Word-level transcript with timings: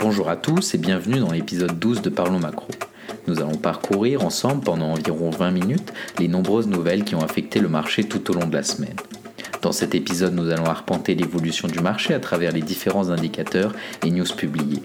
Bonjour 0.00 0.30
à 0.30 0.36
tous 0.36 0.76
et 0.76 0.78
bienvenue 0.78 1.18
dans 1.18 1.32
l'épisode 1.32 1.76
12 1.76 2.02
de 2.02 2.08
Parlons 2.08 2.38
Macro. 2.38 2.68
Nous 3.26 3.40
allons 3.40 3.56
parcourir 3.56 4.24
ensemble 4.24 4.62
pendant 4.62 4.92
environ 4.92 5.30
20 5.30 5.50
minutes 5.50 5.92
les 6.20 6.28
nombreuses 6.28 6.68
nouvelles 6.68 7.02
qui 7.02 7.16
ont 7.16 7.20
affecté 7.20 7.58
le 7.58 7.68
marché 7.68 8.04
tout 8.04 8.30
au 8.30 8.34
long 8.34 8.46
de 8.46 8.54
la 8.54 8.62
semaine. 8.62 8.94
Dans 9.60 9.72
cet 9.72 9.96
épisode, 9.96 10.36
nous 10.36 10.50
allons 10.50 10.66
arpenter 10.66 11.16
l'évolution 11.16 11.66
du 11.66 11.80
marché 11.80 12.14
à 12.14 12.20
travers 12.20 12.52
les 12.52 12.62
différents 12.62 13.10
indicateurs 13.10 13.74
et 14.04 14.12
news 14.12 14.24
publiés. 14.36 14.84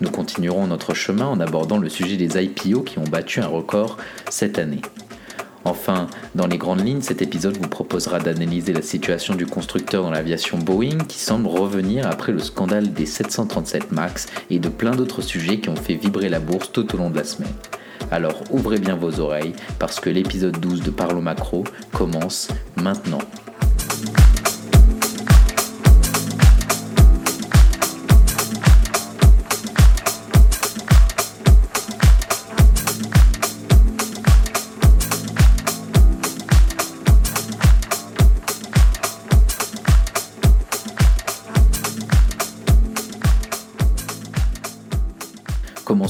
Nous 0.00 0.10
continuerons 0.10 0.68
notre 0.68 0.94
chemin 0.94 1.26
en 1.26 1.40
abordant 1.40 1.78
le 1.78 1.88
sujet 1.88 2.16
des 2.16 2.40
IPO 2.40 2.82
qui 2.82 3.00
ont 3.00 3.04
battu 3.10 3.40
un 3.40 3.48
record 3.48 3.96
cette 4.30 4.60
année. 4.60 4.82
Enfin, 5.64 6.08
dans 6.34 6.46
les 6.46 6.58
grandes 6.58 6.84
lignes, 6.84 7.02
cet 7.02 7.22
épisode 7.22 7.56
vous 7.56 7.68
proposera 7.68 8.18
d'analyser 8.18 8.72
la 8.72 8.82
situation 8.82 9.34
du 9.34 9.46
constructeur 9.46 10.02
dans 10.02 10.10
l'aviation 10.10 10.58
Boeing 10.58 10.98
qui 11.06 11.18
semble 11.18 11.46
revenir 11.46 12.06
après 12.08 12.32
le 12.32 12.40
scandale 12.40 12.92
des 12.92 13.06
737 13.06 13.92
MAX 13.92 14.26
et 14.50 14.58
de 14.58 14.68
plein 14.68 14.92
d'autres 14.92 15.22
sujets 15.22 15.60
qui 15.60 15.68
ont 15.68 15.76
fait 15.76 15.94
vibrer 15.94 16.28
la 16.28 16.40
bourse 16.40 16.72
tout 16.72 16.94
au 16.94 16.98
long 16.98 17.10
de 17.10 17.16
la 17.16 17.24
semaine. 17.24 17.52
Alors 18.10 18.42
ouvrez 18.50 18.78
bien 18.78 18.96
vos 18.96 19.20
oreilles 19.20 19.54
parce 19.78 20.00
que 20.00 20.10
l'épisode 20.10 20.58
12 20.58 20.82
de 20.82 20.90
Parlons 20.90 21.22
Macro 21.22 21.64
commence 21.92 22.48
maintenant. 22.76 23.20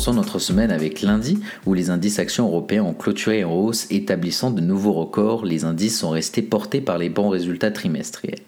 Commençons 0.04 0.20
notre 0.20 0.40
semaine 0.40 0.72
avec 0.72 1.00
lundi, 1.00 1.38
où 1.64 1.74
les 1.74 1.90
indices 1.90 2.18
actions 2.18 2.48
européens 2.48 2.82
ont 2.82 2.92
clôturé 2.92 3.44
en 3.44 3.52
hausse, 3.52 3.86
établissant 3.88 4.50
de 4.50 4.60
nouveaux 4.60 4.94
records. 4.94 5.44
Les 5.44 5.64
indices 5.64 5.96
sont 5.96 6.10
restés 6.10 6.42
portés 6.42 6.80
par 6.80 6.98
les 6.98 7.08
bons 7.08 7.28
résultats 7.28 7.70
trimestriels. 7.70 8.40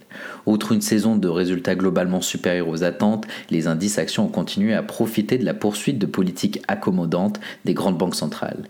Outre 0.46 0.72
une 0.72 0.80
saison 0.80 1.14
de 1.14 1.28
résultats 1.28 1.76
globalement 1.76 2.20
supérieurs 2.20 2.66
aux 2.66 2.82
attentes, 2.82 3.28
les 3.50 3.68
indices 3.68 3.98
actions 3.98 4.24
ont 4.24 4.30
continué 4.30 4.74
à 4.74 4.82
profiter 4.82 5.38
de 5.38 5.44
la 5.44 5.54
poursuite 5.54 6.00
de 6.00 6.06
politiques 6.06 6.60
accommodantes 6.66 7.38
des 7.64 7.74
grandes 7.74 7.98
banques 7.98 8.16
centrales. 8.16 8.64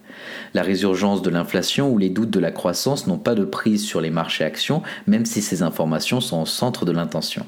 La 0.52 0.60
résurgence 0.60 1.22
de 1.22 1.30
l'inflation 1.30 1.90
ou 1.90 1.96
les 1.96 2.10
doutes 2.10 2.28
de 2.28 2.40
la 2.40 2.50
croissance 2.50 3.06
n'ont 3.06 3.16
pas 3.16 3.34
de 3.34 3.46
prise 3.46 3.82
sur 3.82 4.02
les 4.02 4.10
marchés 4.10 4.44
actions, 4.44 4.82
même 5.06 5.24
si 5.24 5.40
ces 5.40 5.62
informations 5.62 6.20
sont 6.20 6.42
au 6.42 6.46
centre 6.46 6.84
de 6.84 6.92
l'intention. 6.92 7.46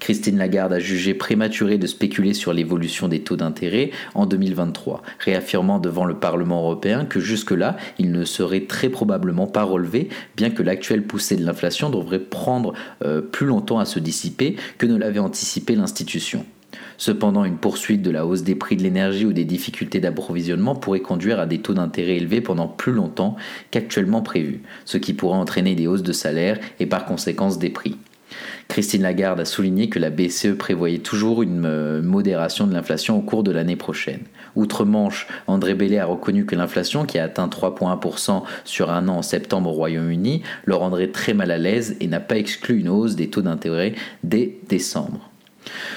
Christine 0.00 0.38
Lagarde 0.38 0.72
a 0.72 0.78
jugé 0.78 1.14
prématuré 1.14 1.78
de 1.78 1.86
spéculer 1.86 2.34
sur 2.34 2.52
l'évolution 2.52 3.08
des 3.08 3.20
taux 3.20 3.36
d'intérêt 3.36 3.90
en 4.14 4.26
2023, 4.26 5.02
réaffirmant 5.18 5.78
devant 5.78 6.04
le 6.04 6.14
Parlement 6.14 6.60
européen 6.60 7.04
que 7.04 7.20
jusque-là, 7.20 7.76
il 7.98 8.12
ne 8.12 8.24
serait 8.24 8.62
très 8.62 8.88
probablement 8.88 9.46
pas 9.46 9.62
relevé, 9.62 10.08
bien 10.36 10.50
que 10.50 10.62
l'actuelle 10.62 11.02
poussée 11.02 11.36
de 11.36 11.44
l'inflation 11.44 11.90
devrait 11.90 12.18
prendre 12.18 12.74
euh, 13.04 13.20
plus 13.20 13.46
longtemps 13.46 13.78
à 13.78 13.84
se 13.84 13.98
dissiper 13.98 14.56
que 14.78 14.86
ne 14.86 14.96
l'avait 14.96 15.18
anticipé 15.18 15.74
l'institution. 15.74 16.44
Cependant, 16.98 17.44
une 17.44 17.58
poursuite 17.58 18.02
de 18.02 18.10
la 18.10 18.26
hausse 18.26 18.42
des 18.42 18.54
prix 18.54 18.76
de 18.76 18.82
l'énergie 18.82 19.26
ou 19.26 19.32
des 19.32 19.44
difficultés 19.44 20.00
d'approvisionnement 20.00 20.74
pourrait 20.74 21.00
conduire 21.00 21.38
à 21.38 21.46
des 21.46 21.58
taux 21.58 21.74
d'intérêt 21.74 22.16
élevés 22.16 22.40
pendant 22.40 22.68
plus 22.68 22.92
longtemps 22.92 23.36
qu'actuellement 23.70 24.22
prévu, 24.22 24.62
ce 24.84 24.98
qui 24.98 25.12
pourrait 25.12 25.38
entraîner 25.38 25.74
des 25.74 25.86
hausses 25.86 26.02
de 26.02 26.12
salaire 26.12 26.58
et 26.80 26.86
par 26.86 27.04
conséquence 27.04 27.58
des 27.58 27.70
prix. 27.70 27.96
Christine 28.68 29.02
Lagarde 29.02 29.40
a 29.40 29.44
souligné 29.44 29.88
que 29.88 29.98
la 29.98 30.10
BCE 30.10 30.56
prévoyait 30.58 30.98
toujours 30.98 31.42
une 31.42 31.64
euh, 31.64 32.02
modération 32.02 32.66
de 32.66 32.72
l'inflation 32.72 33.16
au 33.16 33.22
cours 33.22 33.42
de 33.42 33.52
l'année 33.52 33.76
prochaine. 33.76 34.22
Outre-Manche, 34.54 35.26
André 35.46 35.74
Bellet 35.74 35.98
a 35.98 36.06
reconnu 36.06 36.46
que 36.46 36.56
l'inflation, 36.56 37.04
qui 37.04 37.18
a 37.18 37.24
atteint 37.24 37.48
3,1% 37.48 38.42
sur 38.64 38.90
un 38.90 39.08
an 39.08 39.18
en 39.18 39.22
septembre 39.22 39.70
au 39.70 39.74
Royaume-Uni, 39.74 40.42
le 40.64 40.74
rendrait 40.74 41.08
très 41.08 41.34
mal 41.34 41.50
à 41.50 41.58
l'aise 41.58 41.96
et 42.00 42.06
n'a 42.06 42.20
pas 42.20 42.36
exclu 42.36 42.80
une 42.80 42.88
hausse 42.88 43.14
des 43.14 43.30
taux 43.30 43.42
d'intérêt 43.42 43.94
dès 44.24 44.58
décembre. 44.68 45.30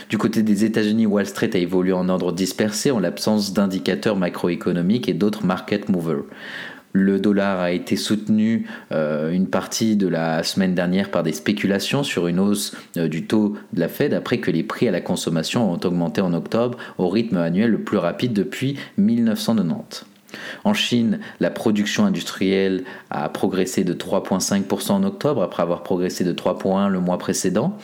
Du 0.09 0.18
côté 0.18 0.41
des 0.41 0.66
États-Unis, 0.66 1.06
Wall 1.06 1.28
Street 1.28 1.51
a 1.53 1.57
évolué 1.57 1.94
en 1.94 2.09
ordre 2.09 2.31
dispersé 2.31 2.91
en 2.91 3.00
l'absence 3.00 3.53
d'indicateurs 3.53 4.16
macroéconomiques 4.16 5.07
et 5.07 5.13
d'autres 5.13 5.45
market 5.45 5.89
movers. 5.89 6.23
Le 6.94 7.19
dollar 7.19 7.59
a 7.59 7.72
été 7.72 7.95
soutenu 7.95 8.67
euh, 8.91 9.31
une 9.31 9.47
partie 9.47 9.95
de 9.95 10.07
la 10.07 10.44
semaine 10.44 10.73
dernière 10.73 11.11
par 11.11 11.23
des 11.23 11.33
spéculations 11.33 12.03
sur 12.03 12.27
une 12.27 12.39
hausse 12.39 12.75
euh, 12.97 13.07
du 13.07 13.25
taux 13.25 13.55
de 13.73 13.79
la 13.79 13.88
Fed 13.88 14.13
après 14.13 14.39
que 14.39 14.50
les 14.50 14.63
prix 14.63 14.88
à 14.88 14.91
la 14.91 15.01
consommation 15.01 15.72
ont 15.72 15.79
augmenté 15.83 16.22
en 16.22 16.33
octobre 16.33 16.77
au 16.97 17.07
rythme 17.07 17.38
annuel 17.38 17.72
le 17.72 17.81
plus 17.81 17.97
rapide 17.97 18.33
depuis 18.33 18.77
1990. 18.97 20.05
En 20.63 20.73
Chine, 20.73 21.19
la 21.39 21.50
production 21.50 22.05
industrielle 22.05 22.83
a 23.09 23.29
progressé 23.29 23.83
de 23.83 23.94
3,5% 23.94 24.91
en 24.91 25.03
octobre 25.03 25.41
après 25.41 25.63
avoir 25.63 25.83
progressé 25.83 26.23
de 26.23 26.33
3,1% 26.33 26.89
le 26.89 27.00
mois 27.00 27.17
précédent. 27.17 27.77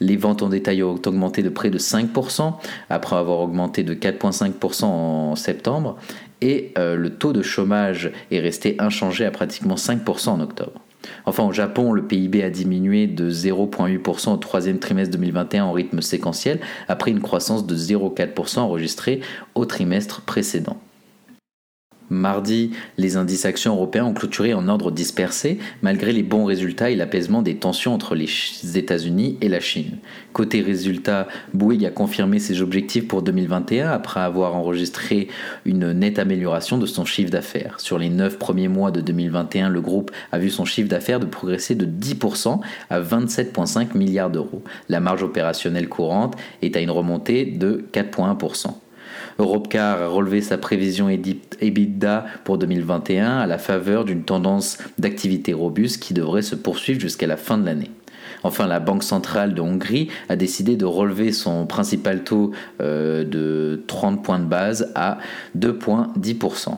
Les 0.00 0.16
ventes 0.16 0.42
en 0.42 0.48
détail 0.48 0.82
ont 0.82 1.00
augmenté 1.04 1.42
de 1.42 1.48
près 1.48 1.70
de 1.70 1.78
5% 1.78 2.54
après 2.88 3.16
avoir 3.16 3.40
augmenté 3.40 3.82
de 3.82 3.94
4,5% 3.94 4.84
en 4.84 5.36
septembre 5.36 5.96
et 6.40 6.72
euh, 6.78 6.96
le 6.96 7.10
taux 7.10 7.32
de 7.32 7.42
chômage 7.42 8.10
est 8.30 8.40
resté 8.40 8.76
inchangé 8.78 9.24
à 9.24 9.30
pratiquement 9.30 9.74
5% 9.74 10.30
en 10.30 10.40
octobre. 10.40 10.80
Enfin, 11.24 11.44
au 11.44 11.52
Japon, 11.52 11.92
le 11.92 12.02
PIB 12.02 12.42
a 12.42 12.50
diminué 12.50 13.06
de 13.06 13.30
0,8% 13.30 14.34
au 14.34 14.36
troisième 14.36 14.78
trimestre 14.78 15.12
2021 15.12 15.64
en 15.64 15.72
rythme 15.72 16.00
séquentiel, 16.02 16.60
après 16.88 17.10
une 17.10 17.20
croissance 17.20 17.66
de 17.66 17.74
0,4% 17.76 18.58
enregistrée 18.58 19.20
au 19.54 19.64
trimestre 19.64 20.22
précédent. 20.22 20.78
Mardi, 22.10 22.72
les 22.98 23.16
indices 23.16 23.44
actions 23.44 23.74
européens 23.74 24.04
ont 24.04 24.14
clôturé 24.14 24.52
en 24.52 24.68
ordre 24.68 24.90
dispersé, 24.90 25.58
malgré 25.80 26.12
les 26.12 26.22
bons 26.22 26.44
résultats 26.44 26.90
et 26.90 26.96
l'apaisement 26.96 27.40
des 27.40 27.56
tensions 27.56 27.94
entre 27.94 28.14
les 28.14 28.28
États-Unis 28.76 29.38
et 29.40 29.48
la 29.48 29.60
Chine. 29.60 29.98
Côté 30.32 30.60
résultats, 30.60 31.28
Bouygues 31.54 31.86
a 31.86 31.90
confirmé 31.90 32.38
ses 32.38 32.60
objectifs 32.60 33.08
pour 33.08 33.22
2021 33.22 33.90
après 33.90 34.20
avoir 34.20 34.56
enregistré 34.56 35.28
une 35.64 35.92
nette 35.92 36.18
amélioration 36.18 36.78
de 36.78 36.86
son 36.86 37.04
chiffre 37.04 37.30
d'affaires. 37.30 37.80
Sur 37.80 37.98
les 37.98 38.10
9 38.10 38.38
premiers 38.38 38.68
mois 38.68 38.90
de 38.90 39.00
2021, 39.00 39.68
le 39.68 39.80
groupe 39.80 40.10
a 40.32 40.38
vu 40.38 40.50
son 40.50 40.64
chiffre 40.64 40.88
d'affaires 40.88 41.20
progresser 41.30 41.74
de 41.74 41.86
10% 41.86 42.60
à 42.90 43.00
27,5 43.00 43.96
milliards 43.96 44.30
d'euros. 44.30 44.62
La 44.88 45.00
marge 45.00 45.22
opérationnelle 45.22 45.88
courante 45.88 46.36
est 46.62 46.76
à 46.76 46.80
une 46.80 46.90
remontée 46.90 47.44
de 47.44 47.84
4,1%. 47.92 48.74
Europcar 49.38 50.02
a 50.02 50.08
relevé 50.08 50.40
sa 50.40 50.58
prévision 50.58 51.08
EBITDA 51.08 52.26
pour 52.44 52.58
2021 52.58 53.38
à 53.38 53.46
la 53.46 53.58
faveur 53.58 54.04
d'une 54.04 54.24
tendance 54.24 54.78
d'activité 54.98 55.52
robuste 55.52 56.02
qui 56.02 56.14
devrait 56.14 56.42
se 56.42 56.54
poursuivre 56.54 57.00
jusqu'à 57.00 57.26
la 57.26 57.36
fin 57.36 57.58
de 57.58 57.66
l'année. 57.66 57.90
Enfin, 58.42 58.66
la 58.66 58.80
Banque 58.80 59.02
centrale 59.02 59.54
de 59.54 59.60
Hongrie 59.60 60.08
a 60.28 60.36
décidé 60.36 60.76
de 60.76 60.84
relever 60.84 61.32
son 61.32 61.66
principal 61.66 62.24
taux 62.24 62.52
euh, 62.80 63.24
de 63.24 63.82
30 63.86 64.22
points 64.22 64.38
de 64.38 64.46
base 64.46 64.90
à 64.94 65.18
2,10%. 65.58 66.76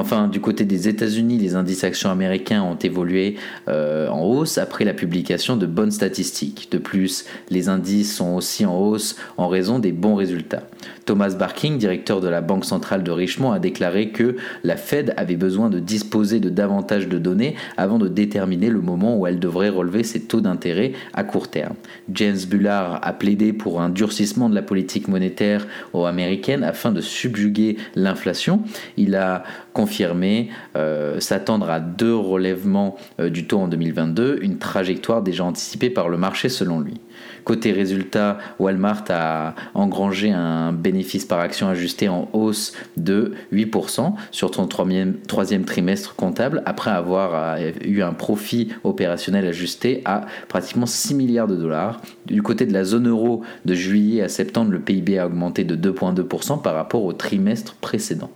Enfin, 0.00 0.28
du 0.28 0.40
côté 0.40 0.64
des 0.64 0.88
États-Unis, 0.88 1.36
les 1.36 1.56
indices 1.56 1.84
actions 1.84 2.08
américains 2.08 2.62
ont 2.62 2.74
évolué 2.74 3.36
euh, 3.68 4.08
en 4.08 4.22
hausse 4.22 4.56
après 4.56 4.86
la 4.86 4.94
publication 4.94 5.58
de 5.58 5.66
bonnes 5.66 5.90
statistiques. 5.90 6.68
De 6.70 6.78
plus, 6.78 7.26
les 7.50 7.68
indices 7.68 8.16
sont 8.16 8.34
aussi 8.34 8.64
en 8.64 8.80
hausse 8.80 9.16
en 9.36 9.46
raison 9.46 9.78
des 9.78 9.92
bons 9.92 10.14
résultats. 10.14 10.62
Thomas 11.04 11.34
Barking, 11.38 11.76
directeur 11.76 12.22
de 12.22 12.28
la 12.28 12.40
Banque 12.40 12.64
centrale 12.64 13.02
de 13.02 13.10
Richmond, 13.10 13.52
a 13.52 13.58
déclaré 13.58 14.08
que 14.08 14.36
la 14.64 14.78
Fed 14.78 15.12
avait 15.18 15.36
besoin 15.36 15.68
de 15.68 15.78
disposer 15.78 16.40
de 16.40 16.48
davantage 16.48 17.06
de 17.06 17.18
données 17.18 17.56
avant 17.76 17.98
de 17.98 18.08
déterminer 18.08 18.70
le 18.70 18.80
moment 18.80 19.18
où 19.18 19.26
elle 19.26 19.38
devrait 19.38 19.68
relever 19.68 20.02
ses 20.02 20.22
taux 20.22 20.40
d'intérêt 20.40 20.92
à 21.12 21.24
court 21.24 21.48
terme. 21.48 21.74
James 22.10 22.38
Bullard 22.48 23.00
a 23.02 23.12
plaidé 23.12 23.52
pour 23.52 23.82
un 23.82 23.90
durcissement 23.90 24.48
de 24.48 24.54
la 24.54 24.62
politique 24.62 25.08
monétaire 25.08 25.66
américaine 25.92 26.64
afin 26.64 26.90
de 26.90 27.02
subjuguer 27.02 27.76
l'inflation. 27.94 28.62
Il 28.96 29.14
a 29.14 29.42
confirmé 29.72 30.50
euh, 30.76 31.20
s'attendre 31.20 31.70
à 31.70 31.80
deux 31.80 32.14
relèvements 32.14 32.96
euh, 33.20 33.30
du 33.30 33.46
taux 33.46 33.60
en 33.60 33.68
2022, 33.68 34.38
une 34.42 34.58
trajectoire 34.58 35.22
déjà 35.22 35.44
anticipée 35.44 35.90
par 35.90 36.08
le 36.08 36.16
marché 36.16 36.48
selon 36.48 36.80
lui. 36.80 37.00
Côté 37.44 37.72
résultat, 37.72 38.38
Walmart 38.58 39.04
a 39.10 39.54
engrangé 39.74 40.30
un 40.30 40.72
bénéfice 40.72 41.24
par 41.24 41.40
action 41.40 41.68
ajusté 41.68 42.08
en 42.08 42.28
hausse 42.32 42.72
de 42.96 43.32
8% 43.52 44.14
sur 44.30 44.54
son 44.54 44.66
troisième, 44.66 45.64
trimestre 45.64 46.14
comptable 46.14 46.62
après 46.66 46.90
avoir 46.90 47.56
euh, 47.56 47.72
eu 47.84 48.02
un 48.02 48.12
profit 48.12 48.68
opérationnel 48.84 49.46
ajusté 49.46 50.02
à 50.04 50.26
pratiquement 50.48 50.86
6 50.86 51.14
milliards 51.14 51.48
de 51.48 51.56
dollars. 51.56 52.00
Du 52.26 52.42
côté 52.42 52.66
de 52.66 52.72
la 52.72 52.84
zone 52.84 53.08
euro, 53.08 53.42
de 53.64 53.74
juillet 53.74 54.22
à 54.22 54.28
septembre, 54.28 54.72
le 54.72 54.80
PIB 54.80 55.18
a 55.18 55.26
augmenté 55.26 55.64
de 55.64 55.76
2,2% 55.76 56.62
par 56.62 56.74
rapport 56.74 57.04
au 57.04 57.12
trimestre 57.12 57.74
précédent. 57.80 58.30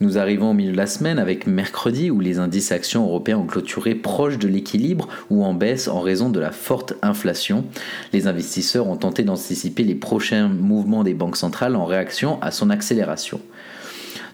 Nous 0.00 0.16
arrivons 0.16 0.50
au 0.50 0.54
milieu 0.54 0.70
de 0.70 0.76
la 0.76 0.86
semaine 0.86 1.18
avec 1.18 1.48
mercredi 1.48 2.08
où 2.08 2.20
les 2.20 2.38
indices 2.38 2.70
actions 2.70 3.04
européens 3.04 3.38
ont 3.38 3.46
clôturé 3.46 3.96
proche 3.96 4.38
de 4.38 4.46
l'équilibre 4.46 5.08
ou 5.28 5.44
en 5.44 5.54
baisse 5.54 5.88
en 5.88 6.00
raison 6.00 6.30
de 6.30 6.38
la 6.38 6.52
forte 6.52 6.94
inflation. 7.02 7.64
Les 8.12 8.28
investisseurs 8.28 8.86
ont 8.86 8.96
tenté 8.96 9.24
d'anticiper 9.24 9.82
les 9.82 9.96
prochains 9.96 10.46
mouvements 10.46 11.02
des 11.02 11.14
banques 11.14 11.36
centrales 11.36 11.74
en 11.74 11.84
réaction 11.84 12.40
à 12.42 12.52
son 12.52 12.70
accélération. 12.70 13.40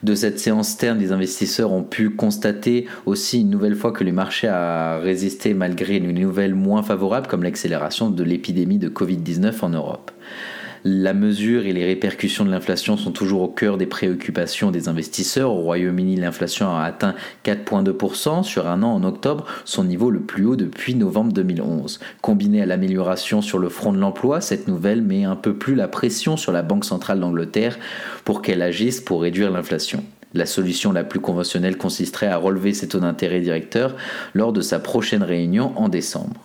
De 0.02 0.14
cette 0.14 0.38
séance 0.38 0.76
terne, 0.76 0.98
les 0.98 1.12
investisseurs 1.12 1.72
ont 1.72 1.82
pu 1.82 2.10
constater 2.10 2.86
aussi 3.06 3.40
une 3.40 3.48
nouvelle 3.48 3.74
fois 3.74 3.90
que 3.90 4.04
le 4.04 4.12
marché 4.12 4.46
a 4.46 4.98
résisté 4.98 5.54
malgré 5.54 5.96
une 5.96 6.12
nouvelle 6.12 6.54
moins 6.54 6.82
favorable 6.82 7.26
comme 7.26 7.42
l'accélération 7.42 8.10
de 8.10 8.22
l'épidémie 8.22 8.76
de 8.76 8.90
Covid-19 8.90 9.54
en 9.62 9.70
Europe. 9.70 10.10
La 10.86 11.14
mesure 11.14 11.64
et 11.64 11.72
les 11.72 11.86
répercussions 11.86 12.44
de 12.44 12.50
l'inflation 12.50 12.98
sont 12.98 13.10
toujours 13.10 13.40
au 13.40 13.48
cœur 13.48 13.78
des 13.78 13.86
préoccupations 13.86 14.70
des 14.70 14.90
investisseurs. 14.90 15.50
Au 15.50 15.62
Royaume-Uni, 15.62 16.16
l'inflation 16.16 16.76
a 16.76 16.82
atteint 16.82 17.14
4,2% 17.46 18.42
sur 18.42 18.66
un 18.66 18.82
an 18.82 18.90
en 18.90 19.02
octobre, 19.02 19.46
son 19.64 19.84
niveau 19.84 20.10
le 20.10 20.20
plus 20.20 20.44
haut 20.44 20.56
depuis 20.56 20.94
novembre 20.94 21.32
2011. 21.32 22.00
Combiné 22.20 22.60
à 22.60 22.66
l'amélioration 22.66 23.40
sur 23.40 23.58
le 23.58 23.70
front 23.70 23.94
de 23.94 23.98
l'emploi, 23.98 24.42
cette 24.42 24.68
nouvelle 24.68 25.00
met 25.00 25.24
un 25.24 25.36
peu 25.36 25.54
plus 25.54 25.74
la 25.74 25.88
pression 25.88 26.36
sur 26.36 26.52
la 26.52 26.60
Banque 26.60 26.84
centrale 26.84 27.18
d'Angleterre 27.18 27.78
pour 28.26 28.42
qu'elle 28.42 28.60
agisse 28.60 29.00
pour 29.00 29.22
réduire 29.22 29.50
l'inflation. 29.50 30.04
La 30.34 30.44
solution 30.44 30.92
la 30.92 31.04
plus 31.04 31.20
conventionnelle 31.20 31.78
consisterait 31.78 32.26
à 32.26 32.36
relever 32.36 32.74
ses 32.74 32.88
taux 32.88 33.00
d'intérêt 33.00 33.40
directeurs 33.40 33.96
lors 34.34 34.52
de 34.52 34.60
sa 34.60 34.80
prochaine 34.80 35.22
réunion 35.22 35.72
en 35.76 35.88
décembre. 35.88 36.42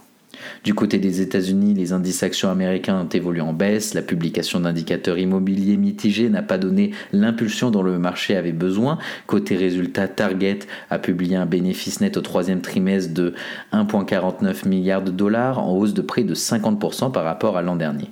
Du 0.63 0.73
côté 0.73 0.97
des 0.97 1.21
États-Unis, 1.21 1.73
les 1.73 1.93
indices 1.93 2.23
actions 2.23 2.49
américains 2.49 3.01
ont 3.01 3.09
évolué 3.09 3.41
en 3.41 3.53
baisse. 3.53 3.93
La 3.93 4.01
publication 4.01 4.59
d'indicateurs 4.59 5.17
immobiliers 5.17 5.77
mitigés 5.77 6.29
n'a 6.29 6.41
pas 6.41 6.57
donné 6.57 6.91
l'impulsion 7.11 7.71
dont 7.71 7.83
le 7.83 7.99
marché 7.99 8.35
avait 8.35 8.51
besoin. 8.51 8.97
Côté 9.27 9.55
résultat, 9.55 10.07
Target 10.07 10.59
a 10.89 10.99
publié 10.99 11.35
un 11.35 11.45
bénéfice 11.45 12.01
net 12.01 12.17
au 12.17 12.21
troisième 12.21 12.61
trimestre 12.61 13.13
de 13.13 13.33
1,49 13.73 14.67
milliards 14.67 15.03
de 15.03 15.11
dollars, 15.11 15.59
en 15.59 15.75
hausse 15.75 15.93
de 15.93 16.01
près 16.01 16.23
de 16.23 16.35
50% 16.35 17.11
par 17.11 17.23
rapport 17.23 17.57
à 17.57 17.61
l'an 17.61 17.75
dernier. 17.75 18.09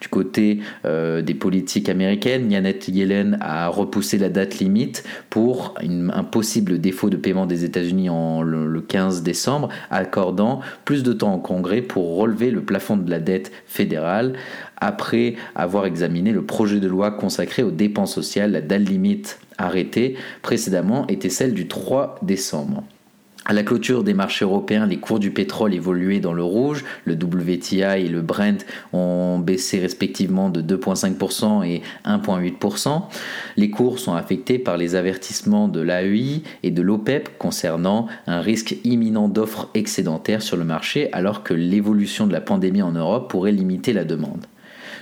Du 0.00 0.08
côté 0.08 0.60
euh, 0.84 1.22
des 1.22 1.34
politiques 1.34 1.88
américaines, 1.88 2.50
Janet 2.50 2.88
Yellen 2.88 3.38
a 3.40 3.68
repoussé 3.68 4.18
la 4.18 4.28
date 4.28 4.58
limite 4.58 5.04
pour 5.30 5.74
un 5.80 6.24
possible 6.24 6.78
défaut 6.78 7.10
de 7.10 7.16
paiement 7.16 7.46
des 7.46 7.64
États-Unis 7.64 8.10
en 8.10 8.42
le 8.42 8.80
15 8.80 9.22
décembre, 9.22 9.68
accordant 9.90 10.60
plus 10.84 11.02
de 11.02 11.12
temps 11.12 11.34
au 11.34 11.38
Congrès 11.38 11.82
pour 11.82 12.16
relever 12.16 12.50
le 12.50 12.62
plafond 12.62 12.96
de 12.96 13.10
la 13.10 13.20
dette 13.20 13.52
fédérale. 13.66 14.34
Après 14.78 15.34
avoir 15.54 15.86
examiné 15.86 16.32
le 16.32 16.44
projet 16.44 16.80
de 16.80 16.88
loi 16.88 17.10
consacré 17.10 17.62
aux 17.62 17.70
dépenses 17.70 18.14
sociales, 18.14 18.52
la 18.52 18.60
date 18.60 18.82
limite 18.82 19.38
arrêtée 19.58 20.16
précédemment 20.42 21.06
était 21.08 21.30
celle 21.30 21.54
du 21.54 21.66
3 21.66 22.16
décembre. 22.22 22.84
À 23.48 23.52
la 23.52 23.62
clôture 23.62 24.02
des 24.02 24.12
marchés 24.12 24.44
européens, 24.44 24.86
les 24.86 24.96
cours 24.96 25.20
du 25.20 25.30
pétrole 25.30 25.72
évoluaient 25.72 26.18
dans 26.18 26.32
le 26.32 26.42
rouge. 26.42 26.84
Le 27.04 27.14
WTI 27.14 27.80
et 27.80 28.08
le 28.08 28.20
Brent 28.20 28.66
ont 28.92 29.38
baissé 29.38 29.78
respectivement 29.78 30.50
de 30.50 30.60
2,5% 30.60 31.64
et 31.64 31.82
1,8%. 32.04 33.02
Les 33.56 33.70
cours 33.70 34.00
sont 34.00 34.14
affectés 34.14 34.58
par 34.58 34.76
les 34.76 34.96
avertissements 34.96 35.68
de 35.68 35.80
l'AEI 35.80 36.42
et 36.64 36.72
de 36.72 36.82
l'OPEP 36.82 37.38
concernant 37.38 38.08
un 38.26 38.40
risque 38.40 38.78
imminent 38.82 39.28
d'offres 39.28 39.68
excédentaires 39.74 40.42
sur 40.42 40.56
le 40.56 40.64
marché 40.64 41.08
alors 41.12 41.44
que 41.44 41.54
l'évolution 41.54 42.26
de 42.26 42.32
la 42.32 42.40
pandémie 42.40 42.82
en 42.82 42.90
Europe 42.90 43.30
pourrait 43.30 43.52
limiter 43.52 43.92
la 43.92 44.04
demande. 44.04 44.44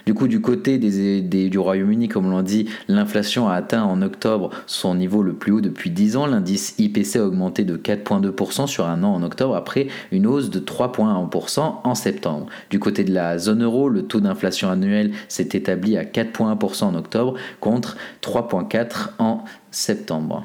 Du 0.06 0.14
coup, 0.14 0.28
du 0.28 0.40
côté 0.40 0.78
du 0.78 1.58
Royaume-Uni, 1.58 2.08
comme 2.08 2.26
on 2.26 2.36
l'a 2.36 2.42
dit, 2.42 2.68
l'inflation 2.88 3.48
a 3.48 3.54
atteint 3.54 3.82
en 3.82 4.02
octobre 4.02 4.50
son 4.66 4.94
niveau 4.94 5.22
le 5.22 5.32
plus 5.32 5.52
haut 5.52 5.60
depuis 5.60 5.90
10 5.90 6.16
ans. 6.16 6.26
L'indice 6.26 6.74
IPC 6.78 7.16
a 7.16 7.24
augmenté 7.24 7.64
de 7.64 7.76
4,2% 7.76 8.66
sur 8.66 8.86
un 8.86 9.02
an 9.02 9.14
en 9.14 9.22
octobre 9.22 9.56
après 9.56 9.88
une 10.12 10.26
hausse 10.26 10.50
de 10.50 10.60
3,1% 10.60 11.74
en 11.84 11.94
septembre. 11.94 12.46
Du 12.70 12.78
côté 12.78 13.04
de 13.04 13.14
la 13.14 13.38
zone 13.38 13.62
euro, 13.62 13.88
le 13.88 14.02
taux 14.02 14.20
d'inflation 14.20 14.70
annuel 14.70 15.12
s'est 15.28 15.48
établi 15.52 15.96
à 15.96 16.04
4,1% 16.04 16.84
en 16.84 16.94
octobre 16.94 17.34
contre 17.60 17.96
3,4% 18.22 19.08
en 19.18 19.44
septembre. 19.70 20.44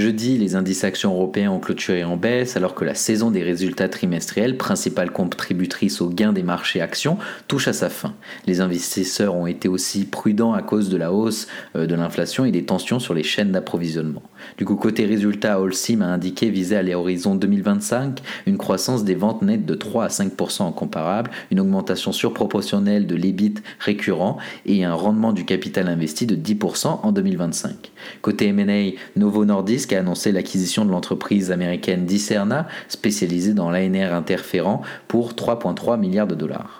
Jeudi, 0.00 0.38
les 0.38 0.56
indices 0.56 0.84
actions 0.84 1.12
européens 1.12 1.50
ont 1.50 1.58
clôturé 1.58 2.04
en 2.04 2.16
baisse 2.16 2.56
alors 2.56 2.74
que 2.74 2.86
la 2.86 2.94
saison 2.94 3.30
des 3.30 3.42
résultats 3.42 3.90
trimestriels, 3.90 4.56
principale 4.56 5.10
contributrice 5.10 6.00
au 6.00 6.08
gain 6.08 6.32
des 6.32 6.42
marchés 6.42 6.80
actions, 6.80 7.18
touche 7.48 7.68
à 7.68 7.74
sa 7.74 7.90
fin. 7.90 8.14
Les 8.46 8.62
investisseurs 8.62 9.34
ont 9.34 9.46
été 9.46 9.68
aussi 9.68 10.06
prudents 10.06 10.54
à 10.54 10.62
cause 10.62 10.88
de 10.88 10.96
la 10.96 11.12
hausse 11.12 11.48
euh, 11.76 11.86
de 11.86 11.94
l'inflation 11.94 12.46
et 12.46 12.50
des 12.50 12.64
tensions 12.64 12.98
sur 12.98 13.12
les 13.12 13.22
chaînes 13.22 13.52
d'approvisionnement. 13.52 14.22
Du 14.56 14.64
coup, 14.64 14.74
côté 14.74 15.04
résultat, 15.04 15.60
Holcim 15.60 16.00
a 16.00 16.06
indiqué 16.06 16.48
viser 16.48 16.76
à 16.76 16.82
l'horizon 16.82 17.34
2025 17.34 18.20
une 18.46 18.56
croissance 18.56 19.04
des 19.04 19.14
ventes 19.14 19.42
nettes 19.42 19.66
de 19.66 19.74
3 19.74 20.04
à 20.04 20.08
5% 20.08 20.62
en 20.62 20.72
comparable, 20.72 21.30
une 21.50 21.60
augmentation 21.60 22.12
surproportionnelle 22.12 23.06
de 23.06 23.16
l'EBIT 23.16 23.56
récurrent 23.78 24.38
et 24.64 24.82
un 24.82 24.94
rendement 24.94 25.34
du 25.34 25.44
capital 25.44 25.88
investi 25.88 26.24
de 26.24 26.36
10% 26.36 27.00
en 27.02 27.12
2025. 27.12 27.89
Côté 28.22 28.48
M&A, 28.48 28.96
Novo 29.18 29.44
Nordisk 29.44 29.92
a 29.92 29.98
annoncé 29.98 30.32
l'acquisition 30.32 30.84
de 30.84 30.90
l'entreprise 30.90 31.50
américaine 31.50 32.06
Dicerna, 32.06 32.68
spécialisée 32.88 33.54
dans 33.54 33.70
l'ANR 33.70 34.12
interférent, 34.14 34.82
pour 35.08 35.32
3,3 35.32 35.98
milliards 35.98 36.26
de 36.26 36.34
dollars. 36.34 36.79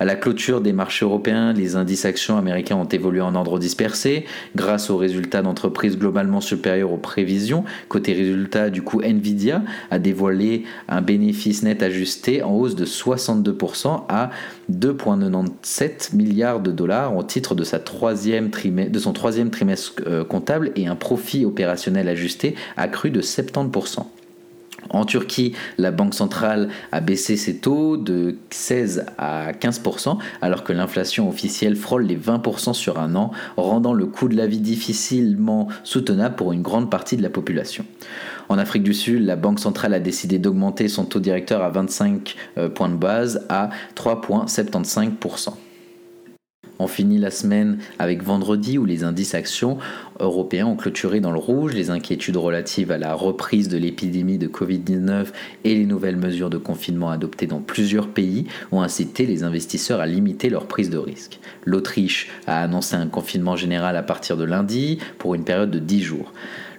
À 0.00 0.04
la 0.04 0.14
clôture 0.14 0.60
des 0.60 0.72
marchés 0.72 1.04
européens, 1.04 1.52
les 1.52 1.76
indices 1.76 2.04
actions 2.04 2.36
américains 2.36 2.76
ont 2.76 2.88
évolué 2.88 3.20
en 3.20 3.34
ordre 3.34 3.58
dispersé 3.58 4.24
grâce 4.56 4.90
aux 4.90 4.96
résultats 4.96 5.42
d'entreprises 5.42 5.98
globalement 5.98 6.40
supérieurs 6.40 6.92
aux 6.92 6.98
prévisions. 6.98 7.64
Côté 7.88 8.12
résultats, 8.12 8.70
du 8.70 8.82
coup, 8.82 9.00
Nvidia 9.00 9.62
a 9.90 9.98
dévoilé 9.98 10.64
un 10.88 11.02
bénéfice 11.02 11.62
net 11.62 11.82
ajusté 11.82 12.42
en 12.42 12.52
hausse 12.52 12.74
de 12.74 12.84
62% 12.84 14.02
à 14.08 14.30
2,97 14.70 16.14
milliards 16.14 16.60
de 16.60 16.70
dollars 16.70 17.16
au 17.16 17.22
titre 17.22 17.54
de, 17.54 17.64
son 17.64 17.78
troisième 17.78 18.50
trimestre 18.50 19.94
euh, 20.06 20.24
comptable 20.24 20.72
et 20.76 20.86
un 20.86 20.96
profit 20.96 21.44
opérationnel 21.44 22.08
ajusté 22.08 22.54
accru 22.76 23.10
de 23.10 23.20
70%. 23.20 24.04
En 24.90 25.04
Turquie, 25.04 25.52
la 25.78 25.90
Banque 25.90 26.14
centrale 26.14 26.68
a 26.90 27.00
baissé 27.00 27.36
ses 27.36 27.56
taux 27.56 27.96
de 27.96 28.36
16 28.50 29.06
à 29.18 29.52
15%, 29.52 30.18
alors 30.40 30.64
que 30.64 30.72
l'inflation 30.72 31.28
officielle 31.28 31.76
frôle 31.76 32.04
les 32.04 32.16
20% 32.16 32.74
sur 32.74 32.98
un 32.98 33.14
an, 33.14 33.30
rendant 33.56 33.94
le 33.94 34.06
coût 34.06 34.28
de 34.28 34.36
la 34.36 34.46
vie 34.46 34.60
difficilement 34.60 35.68
soutenable 35.84 36.36
pour 36.36 36.52
une 36.52 36.62
grande 36.62 36.90
partie 36.90 37.16
de 37.16 37.22
la 37.22 37.30
population. 37.30 37.84
En 38.48 38.58
Afrique 38.58 38.82
du 38.82 38.94
Sud, 38.94 39.24
la 39.24 39.36
Banque 39.36 39.60
centrale 39.60 39.94
a 39.94 40.00
décidé 40.00 40.38
d'augmenter 40.38 40.88
son 40.88 41.04
taux 41.04 41.20
directeur 41.20 41.62
à 41.62 41.70
25 41.70 42.34
euh, 42.58 42.68
points 42.68 42.88
de 42.88 42.96
base 42.96 43.46
à 43.48 43.70
3,75%. 43.96 45.54
On 46.82 46.88
finit 46.88 47.18
la 47.18 47.30
semaine 47.30 47.78
avec 48.00 48.24
vendredi 48.24 48.76
où 48.76 48.84
les 48.84 49.04
indices 49.04 49.36
actions 49.36 49.78
européens 50.18 50.66
ont 50.66 50.74
clôturé 50.74 51.20
dans 51.20 51.30
le 51.30 51.38
rouge. 51.38 51.74
Les 51.74 51.90
inquiétudes 51.90 52.36
relatives 52.36 52.90
à 52.90 52.98
la 52.98 53.14
reprise 53.14 53.68
de 53.68 53.78
l'épidémie 53.78 54.36
de 54.36 54.48
Covid-19 54.48 55.26
et 55.62 55.76
les 55.76 55.86
nouvelles 55.86 56.16
mesures 56.16 56.50
de 56.50 56.58
confinement 56.58 57.10
adoptées 57.10 57.46
dans 57.46 57.60
plusieurs 57.60 58.08
pays 58.08 58.46
ont 58.72 58.82
incité 58.82 59.26
les 59.26 59.44
investisseurs 59.44 60.00
à 60.00 60.06
limiter 60.06 60.50
leur 60.50 60.66
prise 60.66 60.90
de 60.90 60.98
risque. 60.98 61.38
L'Autriche 61.64 62.32
a 62.48 62.60
annoncé 62.60 62.96
un 62.96 63.06
confinement 63.06 63.54
général 63.54 63.96
à 63.96 64.02
partir 64.02 64.36
de 64.36 64.42
lundi 64.42 64.98
pour 65.18 65.36
une 65.36 65.44
période 65.44 65.70
de 65.70 65.78
10 65.78 66.02
jours. 66.02 66.32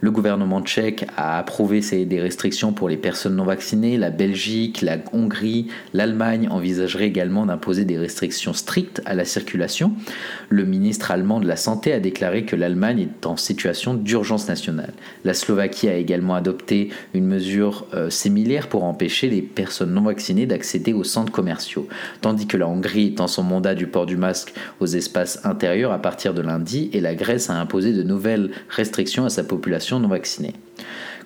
Le 0.03 0.11
gouvernement 0.11 0.61
tchèque 0.61 1.05
a 1.15 1.37
approuvé 1.37 1.79
des 1.79 2.19
restrictions 2.19 2.73
pour 2.73 2.89
les 2.89 2.97
personnes 2.97 3.37
non 3.37 3.45
vaccinées. 3.45 3.95
La 3.95 4.09
Belgique, 4.09 4.81
la 4.81 4.97
Hongrie, 5.13 5.67
l'Allemagne 5.93 6.49
envisageraient 6.51 7.07
également 7.07 7.45
d'imposer 7.45 7.85
des 7.85 7.97
restrictions 7.97 8.51
strictes 8.51 9.01
à 9.05 9.15
la 9.15 9.23
circulation. 9.23 9.93
Le 10.49 10.65
ministre 10.65 11.11
allemand 11.11 11.39
de 11.39 11.47
la 11.47 11.55
Santé 11.55 11.93
a 11.93 12.01
déclaré 12.01 12.43
que 12.43 12.57
l'Allemagne 12.57 12.99
est 12.99 13.25
en 13.25 13.37
situation 13.37 13.93
d'urgence 13.93 14.49
nationale. 14.49 14.91
La 15.23 15.33
Slovaquie 15.33 15.87
a 15.87 15.95
également 15.95 16.35
adopté 16.35 16.89
une 17.13 17.25
mesure 17.25 17.87
euh, 17.93 18.09
similaire 18.09 18.67
pour 18.67 18.83
empêcher 18.83 19.29
les 19.29 19.41
personnes 19.41 19.93
non 19.93 20.01
vaccinées 20.01 20.47
d'accéder 20.47 20.91
aux 20.91 21.05
centres 21.05 21.31
commerciaux, 21.31 21.87
tandis 22.19 22.45
que 22.45 22.57
la 22.57 22.67
Hongrie 22.67 23.15
en 23.19 23.27
son 23.27 23.43
mandat 23.43 23.73
du 23.73 23.87
port 23.87 24.05
du 24.05 24.17
masque 24.17 24.53
aux 24.81 24.85
espaces 24.85 25.39
intérieurs 25.45 25.93
à 25.93 25.99
partir 25.99 26.33
de 26.33 26.41
lundi 26.41 26.89
et 26.91 26.99
la 26.99 27.15
Grèce 27.15 27.49
a 27.49 27.53
imposé 27.53 27.93
de 27.93 28.03
nouvelles 28.03 28.51
restrictions 28.67 29.23
à 29.23 29.29
sa 29.29 29.45
population 29.45 29.92
non 29.99 30.07
vaccinés. 30.07 30.53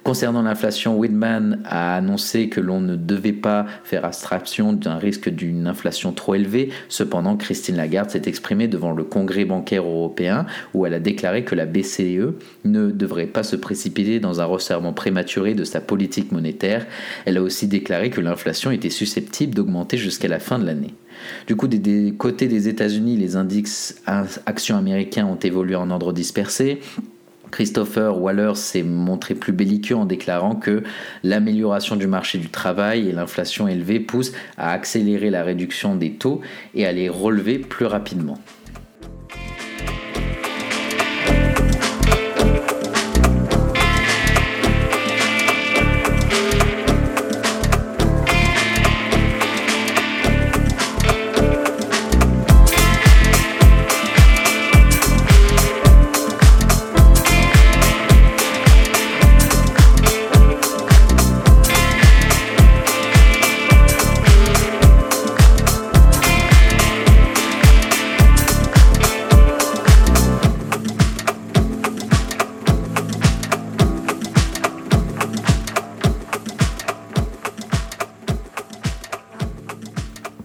Concernant 0.07 0.41
l'inflation, 0.41 0.97
Whitman 0.97 1.59
a 1.65 1.97
annoncé 1.97 2.47
que 2.47 2.61
l'on 2.61 2.79
ne 2.79 2.95
devait 2.95 3.33
pas 3.33 3.65
faire 3.83 4.05
abstraction 4.05 4.71
d'un 4.71 4.95
risque 4.95 5.27
d'une 5.27 5.67
inflation 5.67 6.13
trop 6.13 6.35
élevée. 6.35 6.69
Cependant, 6.87 7.35
Christine 7.35 7.75
Lagarde 7.75 8.09
s'est 8.09 8.21
exprimée 8.25 8.69
devant 8.69 8.93
le 8.93 9.03
Congrès 9.03 9.43
bancaire 9.43 9.83
européen 9.83 10.45
où 10.73 10.85
elle 10.85 10.93
a 10.93 11.01
déclaré 11.01 11.43
que 11.43 11.55
la 11.55 11.65
BCE 11.65 12.35
ne 12.63 12.89
devrait 12.89 13.25
pas 13.25 13.43
se 13.43 13.57
précipiter 13.57 14.21
dans 14.21 14.39
un 14.39 14.45
resserrement 14.45 14.93
prématuré 14.93 15.55
de 15.55 15.65
sa 15.65 15.81
politique 15.81 16.31
monétaire. 16.31 16.85
Elle 17.25 17.35
a 17.35 17.41
aussi 17.41 17.67
déclaré 17.67 18.09
que 18.09 18.21
l'inflation 18.21 18.71
était 18.71 18.89
susceptible 18.89 19.55
d'augmenter 19.55 19.97
jusqu'à 19.97 20.29
la 20.29 20.39
fin 20.39 20.57
de 20.57 20.65
l'année. 20.65 20.93
Du 21.47 21.57
coup, 21.57 21.67
des, 21.67 22.13
côtés 22.17 22.47
des 22.47 22.69
États-Unis, 22.69 23.17
les 23.17 23.35
indices 23.35 24.01
actions 24.05 24.77
américains 24.77 25.25
ont 25.25 25.35
évolué 25.35 25.75
en 25.75 25.91
ordre 25.91 26.13
dispersé. 26.13 26.79
Christopher 27.51 28.19
Waller 28.19 28.53
s'est 28.55 28.83
montré 28.83 29.35
plus 29.35 29.53
belliqueux 29.53 29.95
en 29.95 30.05
déclarant 30.05 30.55
que 30.55 30.83
l'amélioration 31.23 31.95
du 31.95 32.07
marché 32.07 32.37
du 32.37 32.49
travail 32.49 33.07
et 33.07 33.11
l'inflation 33.11 33.67
élevée 33.67 33.99
poussent 33.99 34.33
à 34.57 34.71
accélérer 34.71 35.29
la 35.29 35.43
réduction 35.43 35.95
des 35.95 36.11
taux 36.13 36.41
et 36.75 36.85
à 36.85 36.91
les 36.91 37.09
relever 37.09 37.59
plus 37.59 37.85
rapidement. 37.85 38.37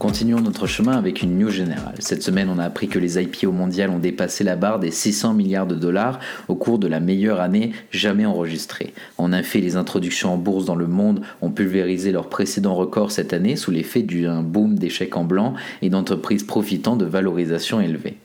Continuons 0.03 0.41
notre 0.41 0.67
chemin 0.67 0.97
avec 0.97 1.21
une 1.21 1.39
news 1.39 1.49
générale. 1.49 1.95
Cette 1.99 2.23
semaine, 2.23 2.49
on 2.49 2.59
a 2.59 2.65
appris 2.65 2.89
que 2.89 2.99
les 2.99 3.23
IPO 3.23 3.53
mondiales 3.53 3.89
ont 3.89 3.99
dépassé 3.99 4.43
la 4.43 4.57
barre 4.57 4.79
des 4.79 4.91
600 4.91 5.33
milliards 5.33 5.65
de 5.65 5.75
dollars 5.75 6.19
au 6.49 6.55
cours 6.55 6.77
de 6.77 6.89
la 6.89 6.99
meilleure 6.99 7.39
année 7.39 7.71
jamais 7.89 8.25
enregistrée. 8.25 8.93
En 9.17 9.31
effet, 9.31 9.61
les 9.61 9.77
introductions 9.77 10.33
en 10.33 10.37
bourse 10.37 10.65
dans 10.65 10.75
le 10.75 10.87
monde 10.87 11.21
ont 11.41 11.51
pulvérisé 11.51 12.11
leurs 12.11 12.27
précédents 12.27 12.75
records 12.75 13.13
cette 13.13 13.31
année 13.31 13.55
sous 13.55 13.71
l'effet 13.71 14.01
d'un 14.01 14.41
boom 14.41 14.77
d'échecs 14.77 15.15
en 15.15 15.23
blanc 15.23 15.53
et 15.81 15.89
d'entreprises 15.89 16.43
profitant 16.43 16.97
de 16.97 17.05
valorisations 17.05 17.79
élevées. 17.79 18.17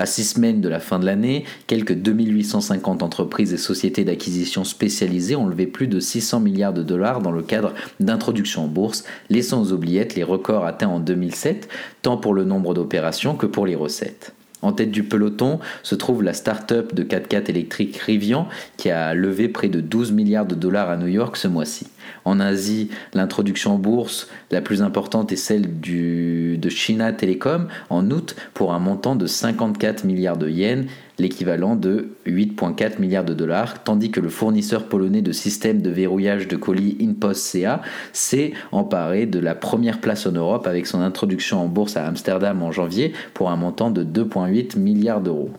À 0.00 0.06
six 0.06 0.22
semaines 0.22 0.60
de 0.60 0.68
la 0.68 0.78
fin 0.78 1.00
de 1.00 1.04
l'année, 1.04 1.44
quelques 1.66 1.94
2850 1.94 3.02
entreprises 3.02 3.52
et 3.52 3.56
sociétés 3.58 4.04
d'acquisition 4.04 4.62
spécialisées 4.62 5.34
ont 5.34 5.48
levé 5.48 5.66
plus 5.66 5.88
de 5.88 5.98
600 5.98 6.38
milliards 6.38 6.72
de 6.72 6.84
dollars 6.84 7.20
dans 7.20 7.32
le 7.32 7.42
cadre 7.42 7.74
d'introduction 7.98 8.66
en 8.66 8.68
bourse, 8.68 9.02
laissant 9.28 9.60
aux 9.60 9.72
oubliettes 9.72 10.14
les 10.14 10.22
records 10.22 10.64
atteints 10.64 10.86
en 10.86 11.00
2007, 11.00 11.68
tant 12.02 12.16
pour 12.16 12.32
le 12.32 12.44
nombre 12.44 12.74
d'opérations 12.74 13.34
que 13.34 13.46
pour 13.46 13.66
les 13.66 13.74
recettes. 13.74 14.34
En 14.62 14.72
tête 14.72 14.92
du 14.92 15.02
peloton 15.02 15.58
se 15.82 15.96
trouve 15.96 16.22
la 16.22 16.32
start-up 16.32 16.94
de 16.94 17.02
4x4 17.02 17.50
électrique 17.50 17.96
Rivian 17.96 18.48
qui 18.76 18.90
a 18.90 19.14
levé 19.14 19.48
près 19.48 19.68
de 19.68 19.80
12 19.80 20.12
milliards 20.12 20.46
de 20.46 20.54
dollars 20.54 20.90
à 20.90 20.96
New 20.96 21.08
York 21.08 21.36
ce 21.36 21.48
mois-ci. 21.48 21.88
En 22.24 22.40
Asie, 22.40 22.90
l'introduction 23.14 23.74
en 23.74 23.78
bourse 23.78 24.28
la 24.50 24.60
plus 24.60 24.82
importante 24.82 25.32
est 25.32 25.36
celle 25.36 25.80
de 25.80 26.68
China 26.68 27.12
Telecom 27.12 27.68
en 27.90 28.10
août 28.10 28.36
pour 28.54 28.72
un 28.72 28.78
montant 28.78 29.16
de 29.16 29.26
54 29.26 30.04
milliards 30.04 30.36
de 30.36 30.48
yens, 30.48 30.86
l'équivalent 31.18 31.76
de 31.76 32.10
8,4 32.26 33.00
milliards 33.00 33.24
de 33.24 33.34
dollars, 33.34 33.82
tandis 33.82 34.10
que 34.10 34.20
le 34.20 34.28
fournisseur 34.28 34.88
polonais 34.88 35.22
de 35.22 35.32
systèmes 35.32 35.82
de 35.82 35.90
verrouillage 35.90 36.48
de 36.48 36.56
colis 36.56 36.96
InPost 37.00 37.44
CA 37.52 37.82
s'est 38.12 38.52
emparé 38.72 39.26
de 39.26 39.38
la 39.38 39.54
première 39.54 40.00
place 40.00 40.26
en 40.26 40.32
Europe 40.32 40.66
avec 40.66 40.86
son 40.86 41.00
introduction 41.00 41.60
en 41.60 41.66
bourse 41.66 41.96
à 41.96 42.06
Amsterdam 42.06 42.62
en 42.62 42.72
janvier 42.72 43.12
pour 43.34 43.50
un 43.50 43.56
montant 43.56 43.90
de 43.90 44.04
2,8 44.04 44.78
milliards 44.78 45.20
d'euros. 45.20 45.50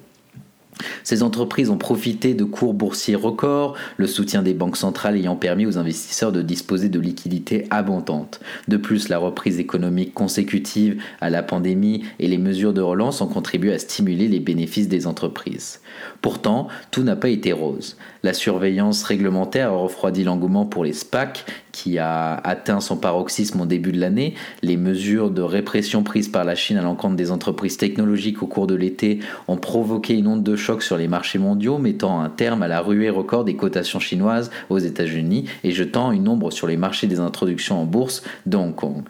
Ces 1.03 1.24
entreprises 1.24 1.69
ont 1.69 1.77
profité 1.77 2.33
de 2.33 2.43
cours 2.43 2.74
boursiers 2.74 3.15
records, 3.15 3.75
le 3.98 4.07
soutien 4.07 4.41
des 4.41 4.53
banques 4.53 4.77
centrales 4.77 5.17
ayant 5.17 5.36
permis 5.36 5.65
aux 5.65 5.77
investisseurs 5.77 6.31
de 6.31 6.41
disposer 6.41 6.89
de 6.89 7.00
liquidités 7.00 7.65
abondantes. 7.69 8.39
De 8.67 8.77
plus, 8.77 9.09
la 9.09 9.17
reprise 9.17 9.59
économique 9.59 10.13
consécutive 10.13 11.01
à 11.21 11.29
la 11.29 11.43
pandémie 11.43 12.03
et 12.19 12.27
les 12.27 12.38
mesures 12.38 12.74
de 12.74 12.81
relance 12.81 13.21
ont 13.21 13.27
contribué 13.27 13.74
à 13.74 13.79
stimuler 13.79 14.27
les 14.27 14.39
bénéfices 14.39 14.88
des 14.88 15.07
entreprises. 15.07 15.81
Pourtant, 16.21 16.67
tout 16.91 17.03
n'a 17.03 17.15
pas 17.15 17.29
été 17.29 17.53
rose. 17.53 17.98
La 18.24 18.33
surveillance 18.33 19.03
réglementaire 19.03 19.71
a 19.71 19.77
refroidi 19.77 20.24
l'engouement 20.24 20.65
pour 20.65 20.83
les 20.83 20.93
SPAC, 20.93 21.45
qui 21.71 21.98
a 21.98 22.36
atteint 22.36 22.81
son 22.81 22.98
paroxysme 22.98 23.62
au 23.62 23.65
début 23.65 23.91
de 23.91 24.00
l'année. 24.00 24.33
Les 24.62 24.75
mesures 24.75 25.31
de 25.31 25.41
répression 25.41 26.03
prises 26.03 26.27
par 26.27 26.43
la 26.43 26.55
Chine 26.55 26.77
à 26.77 26.81
l'encontre 26.81 27.15
des 27.15 27.31
entreprises 27.31 27.77
technologiques 27.77 28.43
au 28.43 28.48
cours 28.48 28.67
de 28.67 28.75
l'été 28.75 29.19
ont 29.48 29.57
provoqué 29.57 30.15
une 30.15 30.27
onde 30.27 30.43
de 30.43 30.55
choc 30.55 30.68
sur 30.79 30.97
les 30.97 31.07
marchés 31.07 31.39
mondiaux, 31.39 31.79
mettant 31.79 32.21
un 32.21 32.29
terme 32.29 32.61
à 32.61 32.67
la 32.67 32.81
ruée 32.81 33.09
record 33.09 33.43
des 33.43 33.55
cotations 33.55 33.99
chinoises 33.99 34.51
aux 34.69 34.77
États-Unis 34.77 35.45
et 35.63 35.71
jetant 35.71 36.11
une 36.11 36.27
ombre 36.27 36.51
sur 36.51 36.67
les 36.67 36.77
marchés 36.77 37.07
des 37.07 37.19
introductions 37.19 37.81
en 37.81 37.85
bourse 37.85 38.23
de 38.45 38.55
Hong 38.57 38.75
Kong. 38.75 39.03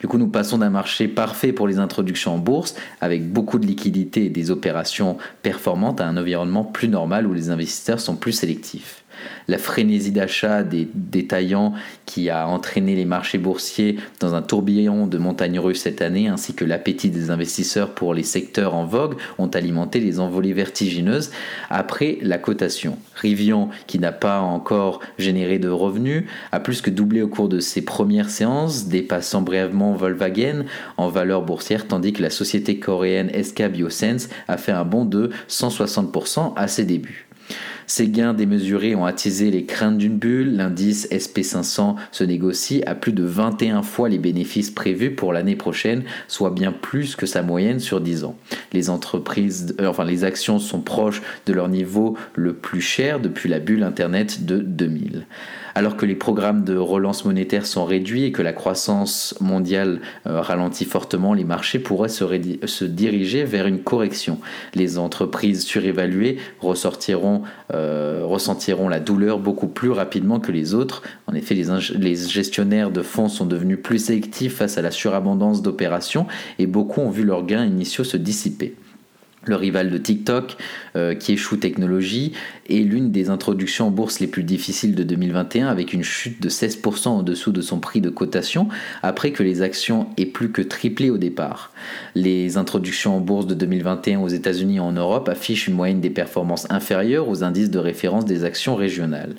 Du 0.00 0.08
coup, 0.08 0.18
nous 0.18 0.28
passons 0.28 0.58
d'un 0.58 0.70
marché 0.70 1.08
parfait 1.08 1.52
pour 1.52 1.66
les 1.66 1.78
introductions 1.78 2.34
en 2.34 2.38
bourse, 2.38 2.74
avec 3.00 3.30
beaucoup 3.30 3.58
de 3.58 3.66
liquidités 3.66 4.26
et 4.26 4.30
des 4.30 4.50
opérations 4.50 5.18
performantes, 5.42 6.00
à 6.00 6.06
un 6.06 6.16
environnement 6.16 6.64
plus 6.64 6.88
normal 6.88 7.26
où 7.26 7.34
les 7.34 7.50
investisseurs 7.50 8.00
sont 8.00 8.16
plus 8.16 8.32
sélectifs 8.32 9.03
la 9.48 9.58
frénésie 9.58 10.12
d'achat 10.12 10.62
des 10.62 10.88
détaillants 10.94 11.74
qui 12.06 12.30
a 12.30 12.48
entraîné 12.48 12.94
les 12.96 13.04
marchés 13.04 13.38
boursiers 13.38 13.96
dans 14.20 14.34
un 14.34 14.42
tourbillon 14.42 15.06
de 15.06 15.18
montagnes 15.18 15.58
russes 15.58 15.82
cette 15.82 16.02
année, 16.02 16.28
ainsi 16.28 16.54
que 16.54 16.64
l'appétit 16.64 17.10
des 17.10 17.30
investisseurs 17.30 17.90
pour 17.90 18.14
les 18.14 18.22
secteurs 18.22 18.74
en 18.74 18.86
vogue, 18.86 19.16
ont 19.38 19.48
alimenté 19.48 20.00
les 20.00 20.20
envolées 20.20 20.52
vertigineuses 20.52 21.30
après 21.70 22.18
la 22.22 22.38
cotation. 22.38 22.98
Rivian, 23.14 23.70
qui 23.86 23.98
n'a 23.98 24.12
pas 24.12 24.40
encore 24.40 25.00
généré 25.18 25.58
de 25.58 25.68
revenus, 25.68 26.24
a 26.52 26.60
plus 26.60 26.80
que 26.80 26.90
doublé 26.90 27.22
au 27.22 27.28
cours 27.28 27.48
de 27.48 27.60
ses 27.60 27.82
premières 27.82 28.30
séances, 28.30 28.86
dépassant 28.86 29.42
brièvement 29.42 29.94
Volkswagen 29.94 30.64
en 30.96 31.08
valeur 31.08 31.42
boursière, 31.42 31.86
tandis 31.86 32.12
que 32.12 32.22
la 32.22 32.30
société 32.30 32.78
coréenne 32.78 33.30
SK 33.42 33.68
Biosense 33.68 34.28
a 34.48 34.56
fait 34.56 34.72
un 34.72 34.84
bond 34.84 35.04
de 35.04 35.30
160% 35.48 36.54
à 36.56 36.68
ses 36.68 36.84
débuts. 36.84 37.26
Ces 37.86 38.08
gains 38.08 38.34
démesurés 38.34 38.94
ont 38.94 39.04
attisé 39.04 39.50
les 39.50 39.64
craintes 39.64 39.98
d'une 39.98 40.18
bulle. 40.18 40.56
L'indice 40.56 41.08
SP500 41.10 41.96
se 42.12 42.24
négocie 42.24 42.82
à 42.86 42.94
plus 42.94 43.12
de 43.12 43.24
21 43.24 43.82
fois 43.82 44.08
les 44.08 44.18
bénéfices 44.18 44.70
prévus 44.70 45.14
pour 45.14 45.32
l'année 45.32 45.56
prochaine, 45.56 46.04
soit 46.28 46.50
bien 46.50 46.72
plus 46.72 47.16
que 47.16 47.26
sa 47.26 47.42
moyenne 47.42 47.80
sur 47.80 48.00
10 48.00 48.24
ans. 48.24 48.36
Les 48.72 48.90
entreprises, 48.90 49.74
euh, 49.80 49.86
enfin 49.86 50.04
les 50.04 50.24
actions 50.24 50.58
sont 50.58 50.80
proches 50.80 51.22
de 51.46 51.52
leur 51.52 51.68
niveau 51.68 52.16
le 52.34 52.54
plus 52.54 52.80
cher 52.80 53.20
depuis 53.20 53.48
la 53.48 53.58
bulle 53.58 53.82
Internet 53.82 54.44
de 54.44 54.58
2000 54.58 55.26
alors 55.74 55.96
que 55.96 56.06
les 56.06 56.14
programmes 56.14 56.64
de 56.64 56.76
relance 56.76 57.24
monétaire 57.24 57.66
sont 57.66 57.84
réduits 57.84 58.24
et 58.24 58.32
que 58.32 58.42
la 58.42 58.52
croissance 58.52 59.34
mondiale 59.40 60.00
euh, 60.26 60.40
ralentit 60.40 60.84
fortement, 60.84 61.34
les 61.34 61.44
marchés 61.44 61.78
pourraient 61.78 62.08
se, 62.08 62.84
diriger 62.84 63.44
vers 63.44 63.66
une 63.66 63.80
correction. 63.80 64.38
Les 64.74 64.98
entreprises 64.98 65.64
surévaluées 65.64 66.38
euh, 66.62 68.22
ressentiront 68.24 68.88
la 68.88 69.00
douleur 69.00 69.38
beaucoup 69.38 69.68
plus 69.68 69.90
rapidement 69.90 70.40
que 70.40 70.52
les 70.52 70.74
autres. 70.74 71.02
En 71.26 71.34
effet, 71.34 71.54
les 71.54 72.16
gestionnaires 72.16 72.90
de 72.90 73.02
fonds 73.02 73.28
sont 73.28 73.46
devenus 73.46 73.78
plus 73.82 73.98
sélectifs 73.98 74.56
face 74.56 74.78
à 74.78 74.82
la 74.82 74.90
surabondance 74.90 75.62
d'opérations 75.62 76.26
et 76.58 76.66
beaucoup 76.66 77.00
ont 77.00 77.10
vu 77.10 77.24
leurs 77.24 77.44
gains 77.44 77.64
initiaux 77.64 78.04
se 78.04 78.16
dissiper 78.16 78.74
le 79.46 79.56
rival 79.56 79.90
de 79.90 79.98
TikTok, 79.98 80.56
euh, 80.96 81.14
qui 81.14 81.32
échoue 81.32 81.56
technologie, 81.56 82.32
est 82.68 82.78
l'une 82.78 83.10
des 83.10 83.30
introductions 83.30 83.88
en 83.88 83.90
bourse 83.90 84.20
les 84.20 84.26
plus 84.26 84.42
difficiles 84.42 84.94
de 84.94 85.02
2021, 85.02 85.68
avec 85.68 85.92
une 85.92 86.02
chute 86.02 86.40
de 86.42 86.48
16% 86.48 87.08
en 87.08 87.22
dessous 87.22 87.52
de 87.52 87.60
son 87.60 87.78
prix 87.78 88.00
de 88.00 88.10
cotation, 88.10 88.68
après 89.02 89.32
que 89.32 89.42
les 89.42 89.62
actions 89.62 90.06
aient 90.16 90.26
plus 90.26 90.50
que 90.50 90.62
triplé 90.62 91.10
au 91.10 91.18
départ. 91.18 91.72
Les 92.14 92.56
introductions 92.56 93.16
en 93.16 93.20
bourse 93.20 93.46
de 93.46 93.54
2021 93.54 94.20
aux 94.20 94.28
États-Unis 94.28 94.76
et 94.76 94.80
en 94.80 94.92
Europe 94.92 95.28
affichent 95.28 95.68
une 95.68 95.74
moyenne 95.74 96.00
des 96.00 96.10
performances 96.10 96.66
inférieures 96.70 97.28
aux 97.28 97.44
indices 97.44 97.70
de 97.70 97.78
référence 97.78 98.24
des 98.24 98.44
actions 98.44 98.76
régionales. 98.76 99.34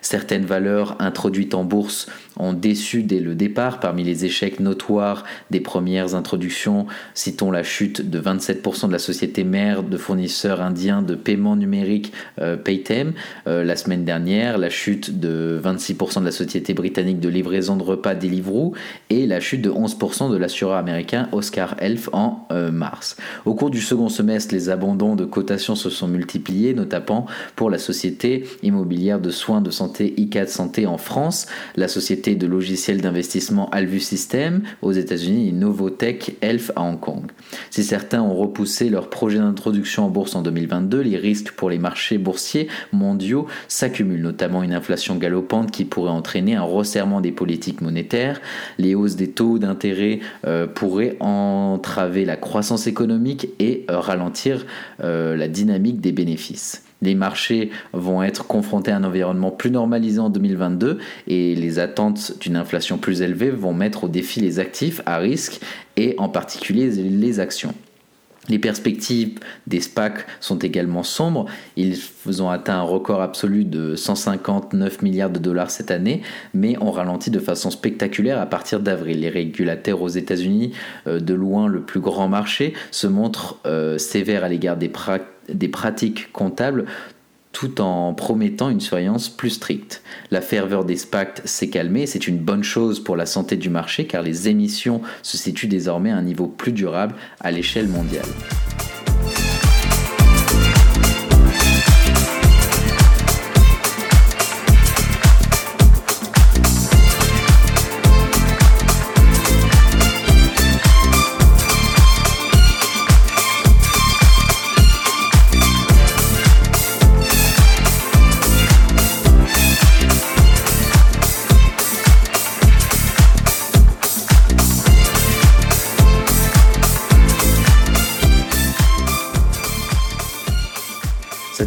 Certaines 0.00 0.46
valeurs 0.46 0.96
introduites 1.00 1.54
en 1.54 1.64
bourse 1.64 2.06
ont 2.38 2.52
déçu 2.52 3.02
dès 3.02 3.20
le 3.20 3.34
départ. 3.34 3.80
Parmi 3.80 4.04
les 4.04 4.24
échecs 4.24 4.60
notoires 4.60 5.24
des 5.50 5.60
premières 5.60 6.14
introductions, 6.14 6.86
citons 7.14 7.50
la 7.50 7.62
chute 7.62 8.08
de 8.08 8.20
27% 8.20 8.88
de 8.88 8.92
la 8.92 8.98
société 8.98 9.41
mère 9.44 9.82
de 9.82 9.96
fournisseurs 9.96 10.60
indiens 10.60 11.02
de 11.02 11.14
paiement 11.14 11.56
numérique 11.56 12.12
euh, 12.40 12.56
Paytem 12.56 13.12
euh, 13.46 13.64
la 13.64 13.76
semaine 13.76 14.04
dernière, 14.04 14.58
la 14.58 14.70
chute 14.70 15.20
de 15.20 15.60
26% 15.62 16.20
de 16.20 16.24
la 16.24 16.32
société 16.32 16.74
britannique 16.74 17.20
de 17.20 17.28
livraison 17.28 17.76
de 17.76 17.82
repas 17.82 18.14
Deliveroo 18.14 18.74
et 19.10 19.26
la 19.26 19.40
chute 19.40 19.62
de 19.62 19.70
11% 19.70 20.30
de 20.30 20.36
l'assureur 20.36 20.76
américain 20.76 21.28
Oscar 21.32 21.74
Elf 21.78 22.08
en 22.12 22.46
euh, 22.52 22.70
mars. 22.70 23.16
Au 23.44 23.54
cours 23.54 23.70
du 23.70 23.80
second 23.80 24.08
semestre, 24.08 24.54
les 24.54 24.68
abandons 24.68 25.16
de 25.16 25.24
cotations 25.24 25.74
se 25.74 25.90
sont 25.90 26.08
multipliés, 26.08 26.74
notamment 26.74 27.26
pour 27.56 27.70
la 27.70 27.78
société 27.78 28.44
immobilière 28.62 29.20
de 29.20 29.30
soins 29.30 29.60
de 29.60 29.70
santé 29.70 30.14
ICAD 30.16 30.48
Santé 30.48 30.86
en 30.86 30.98
France, 30.98 31.46
la 31.76 31.88
société 31.88 32.34
de 32.34 32.46
logiciels 32.46 33.00
d'investissement 33.00 33.70
Alvu 33.70 34.00
System 34.00 34.62
aux 34.82 34.92
États-Unis 34.92 35.48
et 35.48 35.52
Novotech 35.52 36.36
Elf 36.40 36.70
à 36.76 36.82
Hong 36.82 37.00
Kong. 37.00 37.30
Si 37.70 37.84
certains 37.84 38.22
ont 38.22 38.34
repoussé 38.34 38.90
leur 38.90 39.10
projet 39.10 39.31
d'introduction 39.38 40.06
en 40.06 40.08
bourse 40.08 40.34
en 40.34 40.42
2022, 40.42 41.00
les 41.00 41.16
risques 41.16 41.52
pour 41.52 41.70
les 41.70 41.78
marchés 41.78 42.18
boursiers 42.18 42.68
mondiaux 42.92 43.46
s'accumulent, 43.68 44.22
notamment 44.22 44.62
une 44.62 44.72
inflation 44.72 45.16
galopante 45.16 45.70
qui 45.70 45.84
pourrait 45.84 46.10
entraîner 46.10 46.54
un 46.54 46.62
resserrement 46.62 47.20
des 47.20 47.32
politiques 47.32 47.80
monétaires, 47.80 48.40
les 48.78 48.94
hausses 48.94 49.16
des 49.16 49.30
taux 49.30 49.58
d'intérêt 49.58 50.20
euh, 50.46 50.66
pourraient 50.66 51.16
entraver 51.20 52.24
la 52.24 52.36
croissance 52.36 52.86
économique 52.86 53.48
et 53.58 53.84
euh, 53.90 53.98
ralentir 53.98 54.66
euh, 55.02 55.36
la 55.36 55.48
dynamique 55.48 56.00
des 56.00 56.12
bénéfices. 56.12 56.84
Les 57.02 57.16
marchés 57.16 57.70
vont 57.92 58.22
être 58.22 58.46
confrontés 58.46 58.92
à 58.92 58.96
un 58.96 59.04
environnement 59.04 59.50
plus 59.50 59.72
normalisé 59.72 60.20
en 60.20 60.30
2022 60.30 60.98
et 61.26 61.56
les 61.56 61.78
attentes 61.80 62.38
d'une 62.40 62.56
inflation 62.56 62.96
plus 62.96 63.22
élevée 63.22 63.50
vont 63.50 63.74
mettre 63.74 64.04
au 64.04 64.08
défi 64.08 64.40
les 64.40 64.60
actifs 64.60 65.02
à 65.04 65.18
risque 65.18 65.60
et 65.96 66.14
en 66.18 66.28
particulier 66.28 66.88
les 66.90 67.40
actions. 67.40 67.74
Les 68.48 68.58
perspectives 68.58 69.38
des 69.68 69.80
SPAC 69.80 70.26
sont 70.40 70.58
également 70.58 71.04
sombres. 71.04 71.46
Ils 71.76 71.96
ont 72.40 72.50
atteint 72.50 72.76
un 72.76 72.82
record 72.82 73.22
absolu 73.22 73.64
de 73.64 73.94
159 73.94 75.02
milliards 75.02 75.30
de 75.30 75.38
dollars 75.38 75.70
cette 75.70 75.92
année, 75.92 76.22
mais 76.52 76.76
ont 76.82 76.90
ralenti 76.90 77.30
de 77.30 77.38
façon 77.38 77.70
spectaculaire 77.70 78.40
à 78.40 78.46
partir 78.46 78.80
d'avril. 78.80 79.20
Les 79.20 79.28
régulateurs 79.28 80.02
aux 80.02 80.08
États-Unis, 80.08 80.72
euh, 81.06 81.20
de 81.20 81.34
loin 81.34 81.68
le 81.68 81.82
plus 81.82 82.00
grand 82.00 82.26
marché, 82.26 82.74
se 82.90 83.06
montrent 83.06 83.60
euh, 83.64 83.96
sévères 83.96 84.42
à 84.42 84.48
l'égard 84.48 84.76
des, 84.76 84.90
des 85.48 85.68
pratiques 85.68 86.32
comptables 86.32 86.86
tout 87.52 87.80
en 87.80 88.14
promettant 88.14 88.70
une 88.70 88.80
surveillance 88.80 89.28
plus 89.28 89.50
stricte. 89.50 90.02
La 90.30 90.40
ferveur 90.40 90.84
des 90.84 90.96
SPAC 90.96 91.42
s'est 91.44 91.68
calmée, 91.68 92.06
c'est 92.06 92.26
une 92.26 92.38
bonne 92.38 92.64
chose 92.64 93.02
pour 93.02 93.16
la 93.16 93.26
santé 93.26 93.56
du 93.56 93.70
marché 93.70 94.06
car 94.06 94.22
les 94.22 94.48
émissions 94.48 95.02
se 95.22 95.36
situent 95.36 95.68
désormais 95.68 96.10
à 96.10 96.16
un 96.16 96.22
niveau 96.22 96.46
plus 96.46 96.72
durable 96.72 97.14
à 97.40 97.50
l'échelle 97.50 97.88
mondiale. 97.88 98.28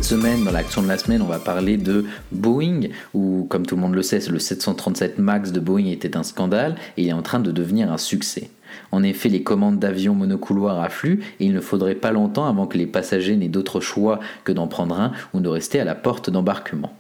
Semaine, 0.05 0.43
dans 0.43 0.51
l'action 0.51 0.83
de 0.83 0.87
la 0.87 0.99
semaine, 0.99 1.23
on 1.23 1.25
va 1.25 1.39
parler 1.39 1.77
de 1.77 2.05
Boeing, 2.31 2.89
où, 3.15 3.47
comme 3.49 3.65
tout 3.65 3.75
le 3.75 3.81
monde 3.81 3.95
le 3.95 4.03
sait, 4.03 4.19
le 4.29 4.37
737 4.37 5.17
MAX 5.17 5.51
de 5.51 5.59
Boeing 5.59 5.87
était 5.87 6.15
un 6.15 6.21
scandale 6.21 6.75
et 6.95 7.01
il 7.01 7.09
est 7.09 7.13
en 7.13 7.23
train 7.23 7.39
de 7.39 7.51
devenir 7.51 7.91
un 7.91 7.97
succès. 7.97 8.51
En 8.91 9.01
effet, 9.01 9.29
les 9.29 9.41
commandes 9.41 9.79
d'avions 9.79 10.13
monocouloirs 10.13 10.79
affluent 10.79 11.21
et 11.39 11.45
il 11.45 11.53
ne 11.53 11.59
faudrait 11.59 11.95
pas 11.95 12.11
longtemps 12.11 12.45
avant 12.45 12.67
que 12.67 12.77
les 12.77 12.85
passagers 12.85 13.35
n'aient 13.35 13.47
d'autre 13.47 13.79
choix 13.79 14.19
que 14.43 14.51
d'en 14.51 14.67
prendre 14.67 14.99
un 14.99 15.11
ou 15.33 15.39
de 15.39 15.49
rester 15.49 15.79
à 15.79 15.85
la 15.85 15.95
porte 15.95 16.29
d'embarquement. 16.29 16.93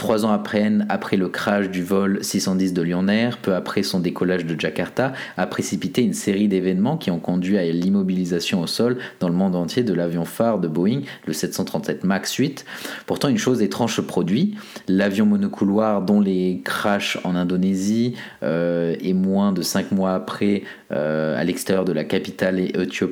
Trois 0.00 0.24
ans 0.24 0.32
après, 0.32 0.70
le 1.18 1.28
crash 1.28 1.68
du 1.68 1.84
vol 1.84 2.24
610 2.24 2.72
de 2.72 2.80
Lyon 2.80 3.06
Air, 3.08 3.36
peu 3.36 3.54
après 3.54 3.82
son 3.82 4.00
décollage 4.00 4.46
de 4.46 4.58
Jakarta, 4.58 5.12
a 5.36 5.46
précipité 5.46 6.00
une 6.00 6.14
série 6.14 6.48
d'événements 6.48 6.96
qui 6.96 7.10
ont 7.10 7.18
conduit 7.18 7.58
à 7.58 7.64
l'immobilisation 7.64 8.62
au 8.62 8.66
sol 8.66 8.96
dans 9.20 9.28
le 9.28 9.34
monde 9.34 9.54
entier 9.54 9.82
de 9.82 9.92
l'avion 9.92 10.24
phare 10.24 10.58
de 10.58 10.68
Boeing, 10.68 11.02
le 11.26 11.34
737 11.34 12.04
MAX 12.04 12.32
8. 12.32 12.64
Pourtant, 13.04 13.28
une 13.28 13.36
chose 13.36 13.60
étrange 13.60 13.94
se 13.94 14.00
produit. 14.00 14.54
L'avion 14.88 15.26
monocouloir 15.26 16.00
dont 16.00 16.22
les 16.22 16.62
crashs 16.64 17.18
en 17.24 17.36
Indonésie 17.36 18.14
euh, 18.42 18.96
et 19.02 19.12
moins 19.12 19.52
de 19.52 19.60
cinq 19.60 19.92
mois 19.92 20.14
après 20.14 20.62
euh, 20.64 20.79
à 20.90 21.44
l'extérieur 21.44 21.84
de 21.84 21.92
la 21.92 22.04
capitale 22.04 22.60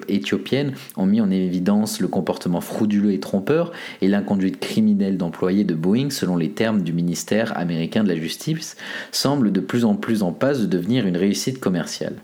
éthiopienne 0.09 0.73
ont 0.97 1.07
mis 1.07 1.21
en 1.21 1.31
évidence 1.31 2.01
le 2.01 2.09
comportement 2.09 2.61
frauduleux 2.61 3.13
et 3.13 3.21
trompeur 3.21 3.73
et 4.01 4.09
l'inconduite 4.09 4.61
criminelle 4.61 5.17
d'employés 5.17 5.65
de 5.65 5.75
Boeing 5.75 6.11
selon 6.11 6.37
les 6.37 6.51
termes 6.51 6.83
du 6.83 6.93
ministère 6.93 7.57
américain 7.57 8.03
de 8.03 8.09
la 8.09 8.17
Justice, 8.17 8.77
semble 9.13 9.53
de 9.53 9.61
plus 9.61 9.85
en 9.85 9.95
plus 9.95 10.23
en 10.23 10.33
passe 10.33 10.61
de 10.61 10.67
devenir 10.67 11.07
une 11.07 11.17
réussite 11.17 11.61
commerciale. 11.61 12.15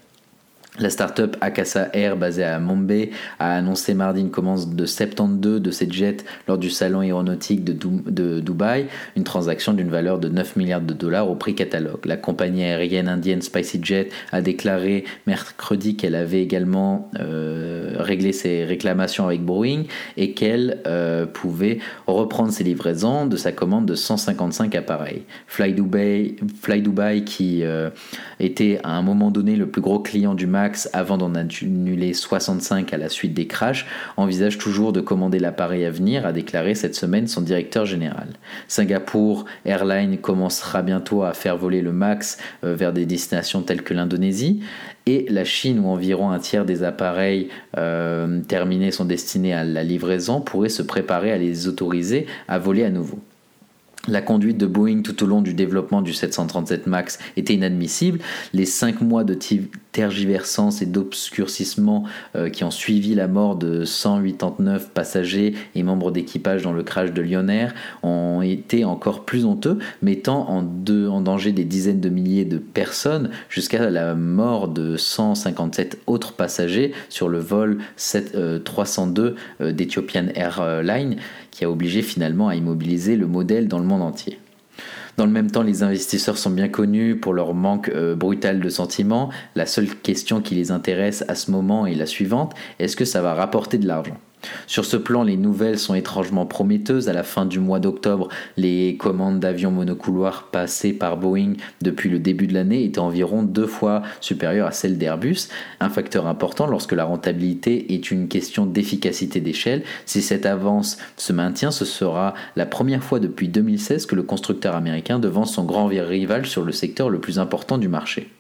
La 0.81 0.91
start-up 0.91 1.37
Akasa 1.41 1.89
Air, 1.93 2.17
basée 2.17 2.43
à 2.43 2.59
Mumbai, 2.59 3.11
a 3.39 3.55
annoncé 3.55 3.95
mardi 3.95 4.21
une 4.21 4.33
commande 4.33 4.75
de 4.75 4.87
72 4.87 5.63
de 5.63 5.71
ses 5.71 5.89
jets 5.89 6.17
lors 6.49 6.59
du 6.59 6.69
salon 6.69 6.99
aéronautique 6.99 7.63
de, 7.63 8.41
Dubaï, 8.41 8.87
une 9.15 9.23
transaction 9.23 9.73
d'une 9.73 9.89
valeur 9.89 10.19
de 10.19 10.29
9 10.29 10.57
milliards 10.57 10.81
de 10.81 10.93
dollars 10.93 11.31
au 11.31 11.37
prix 11.37 11.55
catalogue. 11.55 12.05
La 12.07 12.17
compagnie 12.17 12.65
aérienne 12.65 13.09
indienne 13.09 13.41
SpicyJet 13.41 14.09
a 14.33 14.41
déclaré 14.41 15.05
mercredi 15.29 15.95
qu'elle 15.95 16.17
avait 16.17 16.43
également 16.43 17.09
euh, 17.21 17.93
réglé 17.99 18.33
ses 18.33 18.65
réclamations 18.65 19.27
avec 19.27 19.45
Boeing 19.45 19.85
et 20.17 20.33
qu'elle 20.33 20.83
euh, 20.89 21.25
pouvait 21.25 21.79
reprendre 22.09 22.51
ses 22.51 22.65
livraisons 22.65 23.27
de 23.27 23.37
sa 23.37 23.53
commande 23.53 23.87
de 23.87 23.95
155 23.95 24.75
appareils. 24.75 25.23
Fly 25.47 25.73
Dubai, 25.73 26.35
Fly 26.61 26.83
Dubai 26.83 27.23
qui 27.23 27.63
euh, 27.63 27.91
était 28.41 28.81
à 28.83 28.97
un 28.97 29.03
moment 29.03 29.31
donné 29.31 29.55
le 29.55 29.69
plus 29.69 29.81
gros 29.81 30.01
client 30.01 30.35
du 30.35 30.49
MAX 30.65 30.89
avant 30.95 31.19
d'en 31.19 31.35
annuler 31.35 32.15
65 32.15 32.95
à 32.95 32.97
la 32.97 33.11
suite 33.11 33.35
des 33.35 33.47
crashs, 33.47 33.87
envisage 34.17 34.57
toujours 34.57 34.93
de 34.95 35.01
commander 35.01 35.39
l'appareil 35.39 35.85
à 35.85 35.91
venir, 35.91 36.25
a 36.25 36.33
déclaré 36.33 36.75
cette 36.75 36.95
semaine 36.95 37.27
son 37.27 37.43
directeur 37.43 37.85
général. 37.85 38.29
Singapour 38.67 39.45
Airlines 39.67 40.17
commencera 40.17 40.81
bientôt 40.81 41.23
à 41.23 41.35
faire 41.35 41.59
voler 41.59 41.83
le 41.83 41.93
MAX 41.93 42.39
euh, 42.65 42.75
vers 42.75 42.95
des 42.95 43.05
destinations 43.05 43.61
telles 43.61 43.83
que 43.83 43.93
l'Indonésie 43.93 44.61
et 45.07 45.27
la 45.29 45.45
Chine 45.45 45.81
où 45.81 45.89
environ 45.89 46.31
un 46.31 46.39
tiers 46.39 46.65
des 46.65 46.83
appareils 46.83 47.49
euh, 47.77 48.41
terminés 48.49 48.91
sont 48.91 49.05
destinés 49.05 49.53
à 49.53 49.65
la 49.65 49.85
livraison 49.85 50.41
pourrait 50.41 50.71
se 50.71 50.83
préparer 50.83 51.31
à 51.31 51.37
les 51.37 51.69
autoriser 51.69 52.27
à 52.49 52.59
voler 52.59 52.85
à 52.85 52.91
nouveau. 52.91 53.19
La 54.07 54.21
conduite 54.21 54.59
de 54.59 54.67
Boeing 54.67 55.03
tout 55.03 55.23
au 55.23 55.27
long 55.27 55.41
du 55.41 55.55
développement 55.55 56.03
du 56.03 56.13
737 56.13 56.87
MAX 56.87 57.19
était 57.37 57.55
inadmissible. 57.55 58.19
Les 58.53 58.67
cinq 58.67 59.01
mois 59.01 59.25
de 59.25 59.35
tergiversance 59.93 60.83
et 60.83 60.87
d'obscurcissement 60.87 62.05
euh, 62.37 62.51
qui 62.51 62.65
ont 62.65 62.71
suivi 62.71 63.15
la 63.15 63.29
mort 63.29 63.57
de 63.57 63.85
189 63.85 64.91
passagers 64.91 65.55
et 65.75 65.83
membres 65.83 66.11
d'équipage 66.11 66.63
dans 66.63 66.73
le 66.73 66.83
crash 66.83 67.13
de 67.13 67.23
Lyon 67.23 67.49
Air 67.49 67.75
ont 68.03 68.43
été 68.43 68.85
encore 68.85 69.25
plus 69.25 69.45
honteux, 69.45 69.79
mettant 70.03 70.51
en, 70.51 70.63
danger 70.63 71.53
des 71.53 71.65
dizaines 71.65 72.01
de 72.01 72.09
milliers 72.09 72.45
de 72.45 72.59
personnes 72.59 73.31
jusqu'à 73.49 73.89
la 73.89 74.15
mort 74.15 74.69
de 74.69 74.97
157 74.97 76.01
autres 76.07 76.33
passagers 76.33 76.93
sur 77.09 77.29
le 77.29 77.39
vol 77.39 77.79
302 77.97 79.37
euh, 79.61 79.73
d'Ethiopian 79.73 80.27
Airlines 80.35 81.17
qui 81.55 81.65
a 81.65 81.71
obligé 81.71 82.03
finalement 82.03 82.49
à 82.49 82.57
immobiliser 82.57 83.17
le 83.17 83.29
modèle 83.29 83.69
dans 83.69 83.79
le 83.79 83.87
monde 83.87 84.03
entier. 84.03 84.41
Dans 85.17 85.25
le 85.25 85.31
même 85.31 85.51
temps, 85.51 85.63
les 85.63 85.85
investisseurs 85.85 86.37
sont 86.37 86.51
bien 86.51 86.69
connus 86.69 87.17
pour 87.17 87.33
leur 87.33 87.55
manque 87.55 87.89
euh, 87.91 88.17
brutal 88.17 88.59
de 88.59 88.69
sentiments. 88.69 89.31
La 89.55 89.65
seule 89.65 89.89
question 89.89 90.41
qui 90.41 90.57
les 90.57 90.73
intéresse 90.73 91.25
à 91.29 91.37
ce 91.37 91.53
moment 91.53 91.87
est 91.87 91.95
la 91.95 92.07
suivante, 92.07 92.55
est-ce 92.81 92.97
que 92.97 93.05
ça 93.05 93.23
va 93.23 93.35
rapporter 93.35 93.79
de 93.79 93.87
l'argent? 93.87 94.19
Sur 94.67 94.85
ce 94.85 94.97
plan, 94.97 95.23
les 95.23 95.37
nouvelles 95.37 95.79
sont 95.79 95.95
étrangement 95.95 96.47
prometteuses. 96.47 97.09
À 97.09 97.13
la 97.13 97.23
fin 97.23 97.47
du 97.47 97.61
mois 97.61 97.81
d'octobre, 97.81 98.29
les 98.57 98.97
commandes 98.97 99.41
d'avions 99.41 99.71
monocouloirs 99.71 100.49
passées 100.51 100.93
par 100.93 101.17
Boeing 101.17 101.55
depuis 101.83 102.11
le 102.11 102.19
début 102.19 102.47
de 102.47 102.55
l'année 102.55 102.85
étaient 102.85 102.99
environ 102.99 103.43
deux 103.43 103.67
fois 103.67 104.03
supérieures 104.21 104.69
à 104.69 104.73
celles 104.73 104.99
d'Airbus, 104.99 105.49
un 105.81 105.89
facteur 105.89 106.27
important 106.27 106.67
lorsque 106.67 106.93
la 106.93 107.05
rentabilité 107.05 107.95
est 107.95 108.11
une 108.11 108.29
question 108.29 108.67
d'efficacité 108.67 109.41
d'échelle. 109.41 109.83
Si 110.07 110.23
cette 110.23 110.47
avance 110.47 110.99
se 111.17 111.33
maintient, 111.33 111.71
ce 111.71 111.85
sera 111.85 112.35
la 112.57 112.67
première 112.67 113.03
fois 113.03 113.21
depuis 113.21 113.49
2016 113.49 114.07
que 114.07 114.15
le 114.15 114.23
constructeur 114.23 114.77
américain 114.77 115.19
devance 115.19 115.55
son 115.55 115.65
grand 115.65 115.87
rival 115.87 116.47
sur 116.47 116.63
le 116.63 116.73
secteur 116.73 117.11
le 117.11 117.21
plus 117.21 117.39
important 117.39 117.79
du 117.79 117.89
marché. 117.89 118.31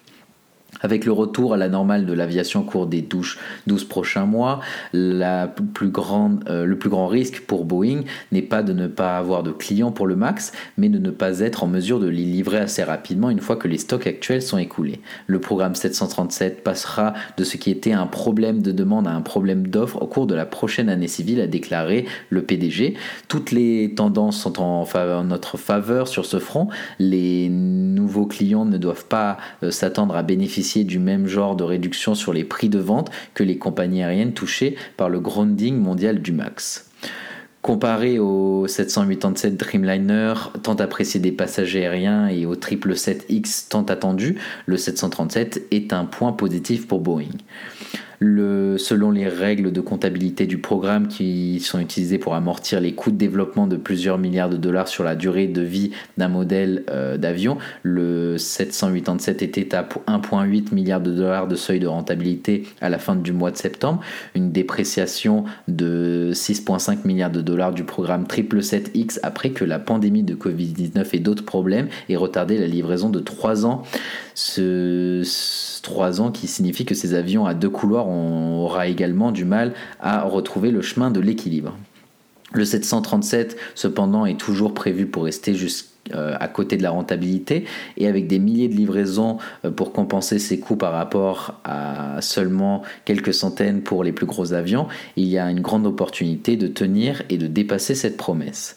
Avec 0.84 1.06
le 1.06 1.12
retour 1.12 1.54
à 1.54 1.56
la 1.56 1.70
normale 1.70 2.04
de 2.04 2.12
l'aviation 2.12 2.60
au 2.60 2.64
cours 2.64 2.86
des 2.86 3.00
12, 3.00 3.38
12 3.66 3.84
prochains 3.84 4.26
mois, 4.26 4.60
euh, 4.94 5.46
le 5.46 6.76
plus 6.76 6.90
grand 6.90 7.06
risque 7.06 7.40
pour 7.40 7.64
Boeing 7.64 8.02
n'est 8.32 8.42
pas 8.42 8.62
de 8.62 8.74
ne 8.74 8.86
pas 8.86 9.16
avoir 9.16 9.42
de 9.42 9.50
clients 9.50 9.92
pour 9.92 10.06
le 10.06 10.14
MAX, 10.14 10.52
mais 10.76 10.90
de 10.90 10.98
ne 10.98 11.10
pas 11.10 11.40
être 11.40 11.64
en 11.64 11.68
mesure 11.68 12.00
de 12.00 12.06
les 12.06 12.24
livrer 12.24 12.58
assez 12.58 12.82
rapidement 12.82 13.30
une 13.30 13.40
fois 13.40 13.56
que 13.56 13.66
les 13.66 13.78
stocks 13.78 14.06
actuels 14.06 14.42
sont 14.42 14.58
écoulés. 14.58 15.00
Le 15.26 15.40
programme 15.40 15.74
737 15.74 16.62
passera 16.62 17.14
de 17.38 17.44
ce 17.44 17.56
qui 17.56 17.70
était 17.70 17.92
un 17.92 18.06
problème 18.06 18.60
de 18.60 18.70
demande 18.70 19.08
à 19.08 19.12
un 19.12 19.22
problème 19.22 19.66
d'offre 19.68 20.02
au 20.02 20.06
cours 20.06 20.26
de 20.26 20.34
la 20.34 20.44
prochaine 20.44 20.90
année 20.90 21.08
civile, 21.08 21.40
a 21.40 21.46
déclaré 21.46 22.04
le 22.28 22.42
PDG. 22.42 22.92
Toutes 23.28 23.52
les 23.52 23.94
tendances 23.94 24.38
sont 24.38 24.60
en, 24.60 24.84
notre 25.24 25.56
faveur 25.56 26.08
sur 26.08 26.26
ce 26.26 26.38
front. 26.38 26.68
Les 26.98 27.48
nouveaux 27.48 28.26
clients 28.26 28.66
ne 28.66 28.76
doivent 28.76 29.06
pas 29.06 29.38
euh, 29.62 29.70
s'attendre 29.70 30.14
à 30.14 30.22
bénéficier 30.22 30.73
du 30.82 30.98
même 30.98 31.28
genre 31.28 31.54
de 31.54 31.62
réduction 31.62 32.16
sur 32.16 32.32
les 32.32 32.42
prix 32.42 32.68
de 32.68 32.80
vente 32.80 33.12
que 33.34 33.44
les 33.44 33.58
compagnies 33.58 34.02
aériennes 34.02 34.32
touchées 34.32 34.74
par 34.96 35.08
le 35.08 35.20
grounding 35.20 35.78
mondial 35.78 36.20
du 36.20 36.32
MAX. 36.32 36.90
Comparé 37.62 38.18
au 38.18 38.66
787 38.66 39.56
Dreamliner, 39.56 40.34
tant 40.62 40.74
apprécié 40.74 41.20
des 41.20 41.32
passagers 41.32 41.86
aériens, 41.86 42.28
et 42.28 42.44
au 42.44 42.56
777X 42.56 43.68
tant 43.68 43.84
attendu, 43.84 44.38
le 44.66 44.76
737 44.76 45.68
est 45.70 45.92
un 45.92 46.04
point 46.04 46.32
positif 46.32 46.88
pour 46.88 47.00
Boeing 47.00 47.38
selon 48.20 49.10
les 49.10 49.28
règles 49.28 49.72
de 49.72 49.80
comptabilité 49.80 50.46
du 50.46 50.58
programme 50.58 51.08
qui 51.08 51.60
sont 51.60 51.78
utilisées 51.78 52.18
pour 52.18 52.34
amortir 52.34 52.80
les 52.80 52.94
coûts 52.94 53.10
de 53.10 53.16
développement 53.16 53.66
de 53.66 53.76
plusieurs 53.76 54.18
milliards 54.18 54.48
de 54.48 54.56
dollars 54.56 54.88
sur 54.88 55.04
la 55.04 55.14
durée 55.16 55.46
de 55.46 55.62
vie 55.62 55.90
d'un 56.16 56.28
modèle 56.28 56.84
euh, 56.90 57.16
d'avion, 57.16 57.58
le 57.82 58.38
787 58.38 59.42
était 59.42 59.74
à 59.74 59.82
1,8 60.06 60.74
milliard 60.74 61.00
de 61.00 61.10
dollars 61.10 61.48
de 61.48 61.56
seuil 61.56 61.80
de 61.80 61.86
rentabilité 61.86 62.64
à 62.80 62.88
la 62.88 62.98
fin 62.98 63.16
du 63.16 63.32
mois 63.32 63.50
de 63.50 63.56
septembre, 63.56 64.00
une 64.34 64.52
dépréciation 64.52 65.44
de 65.68 66.30
6,5 66.32 67.06
milliards 67.06 67.30
de 67.30 67.40
dollars 67.40 67.72
du 67.72 67.84
programme 67.84 68.24
777X 68.24 69.18
après 69.22 69.50
que 69.50 69.64
la 69.64 69.78
pandémie 69.78 70.22
de 70.22 70.34
Covid-19 70.34 71.08
et 71.12 71.18
d'autres 71.18 71.44
problèmes 71.44 71.88
aient 72.08 72.16
retardé 72.16 72.58
la 72.58 72.66
livraison 72.66 73.10
de 73.10 73.20
3 73.20 73.66
ans. 73.66 73.82
Ce, 74.34 75.22
3 75.84 76.20
ans 76.20 76.32
qui 76.32 76.48
signifie 76.48 76.84
que 76.84 76.94
ces 76.94 77.14
avions 77.14 77.46
à 77.46 77.54
deux 77.54 77.70
couloirs 77.70 78.08
aura 78.08 78.88
également 78.88 79.30
du 79.30 79.44
mal 79.44 79.74
à 80.00 80.22
retrouver 80.22 80.72
le 80.72 80.82
chemin 80.82 81.10
de 81.12 81.20
l'équilibre. 81.20 81.76
Le 82.52 82.64
737, 82.64 83.56
cependant, 83.74 84.26
est 84.26 84.38
toujours 84.38 84.74
prévu 84.74 85.06
pour 85.06 85.24
rester 85.24 85.54
jusqu'à 85.54 85.94
euh, 86.12 86.36
à 86.38 86.48
côté 86.48 86.76
de 86.76 86.82
la 86.82 86.90
rentabilité 86.90 87.64
et 87.96 88.06
avec 88.06 88.26
des 88.26 88.38
milliers 88.38 88.68
de 88.68 88.74
livraisons 88.74 89.38
euh, 89.64 89.70
pour 89.70 89.90
compenser 89.94 90.38
ses 90.38 90.60
coûts 90.60 90.76
par 90.76 90.92
rapport 90.92 91.60
à 91.64 92.20
seulement 92.20 92.82
quelques 93.06 93.32
centaines 93.32 93.80
pour 93.80 94.04
les 94.04 94.12
plus 94.12 94.26
gros 94.26 94.52
avions, 94.52 94.86
il 95.16 95.24
y 95.24 95.38
a 95.38 95.50
une 95.50 95.60
grande 95.60 95.86
opportunité 95.86 96.58
de 96.58 96.66
tenir 96.66 97.22
et 97.30 97.38
de 97.38 97.46
dépasser 97.46 97.94
cette 97.94 98.18
promesse. 98.18 98.76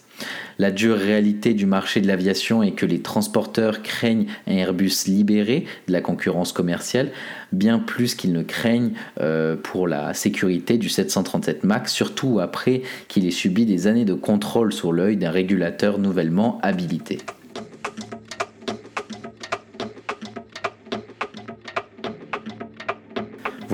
La 0.59 0.71
dure 0.71 0.97
réalité 0.97 1.53
du 1.53 1.65
marché 1.65 2.01
de 2.01 2.07
l'aviation 2.07 2.63
est 2.63 2.71
que 2.71 2.85
les 2.85 3.01
transporteurs 3.01 3.83
craignent 3.83 4.25
un 4.47 4.53
Airbus 4.53 5.05
libéré 5.05 5.65
de 5.87 5.93
la 5.93 6.01
concurrence 6.01 6.51
commerciale, 6.51 7.11
bien 7.51 7.79
plus 7.79 8.15
qu'ils 8.15 8.33
ne 8.33 8.43
craignent 8.43 8.93
euh, 9.21 9.55
pour 9.55 9.87
la 9.87 10.13
sécurité 10.13 10.77
du 10.77 10.89
737 10.89 11.63
MAX, 11.63 11.93
surtout 11.93 12.39
après 12.39 12.81
qu'il 13.07 13.27
ait 13.27 13.31
subi 13.31 13.65
des 13.65 13.87
années 13.87 14.05
de 14.05 14.15
contrôle 14.15 14.73
sur 14.73 14.91
l'œil 14.91 15.17
d'un 15.17 15.31
régulateur 15.31 15.99
nouvellement 15.99 16.59
habilité. 16.63 17.19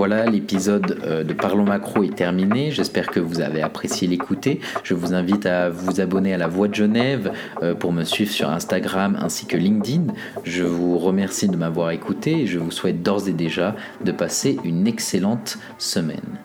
Voilà, 0.05 0.25
l'épisode 0.25 0.99
euh, 1.05 1.23
de 1.23 1.31
Parlons 1.31 1.63
Macro 1.63 2.03
est 2.03 2.13
terminé. 2.13 2.71
J'espère 2.71 3.07
que 3.07 3.21
vous 3.21 3.39
avez 3.39 3.61
apprécié 3.61 4.05
l'écouter. 4.05 4.59
Je 4.83 4.95
vous 4.95 5.13
invite 5.13 5.45
à 5.45 5.69
vous 5.69 6.01
abonner 6.01 6.33
à 6.33 6.37
la 6.37 6.47
Voix 6.47 6.67
de 6.67 6.75
Genève 6.75 7.31
euh, 7.61 7.73
pour 7.73 7.93
me 7.93 8.03
suivre 8.03 8.29
sur 8.29 8.49
Instagram 8.49 9.17
ainsi 9.21 9.45
que 9.45 9.55
LinkedIn. 9.55 10.07
Je 10.43 10.65
vous 10.65 10.97
remercie 10.97 11.47
de 11.47 11.55
m'avoir 11.55 11.91
écouté 11.91 12.41
et 12.41 12.47
je 12.47 12.59
vous 12.59 12.69
souhaite 12.69 13.01
d'ores 13.01 13.29
et 13.29 13.31
déjà 13.31 13.77
de 14.03 14.11
passer 14.11 14.59
une 14.65 14.87
excellente 14.87 15.57
semaine. 15.77 16.37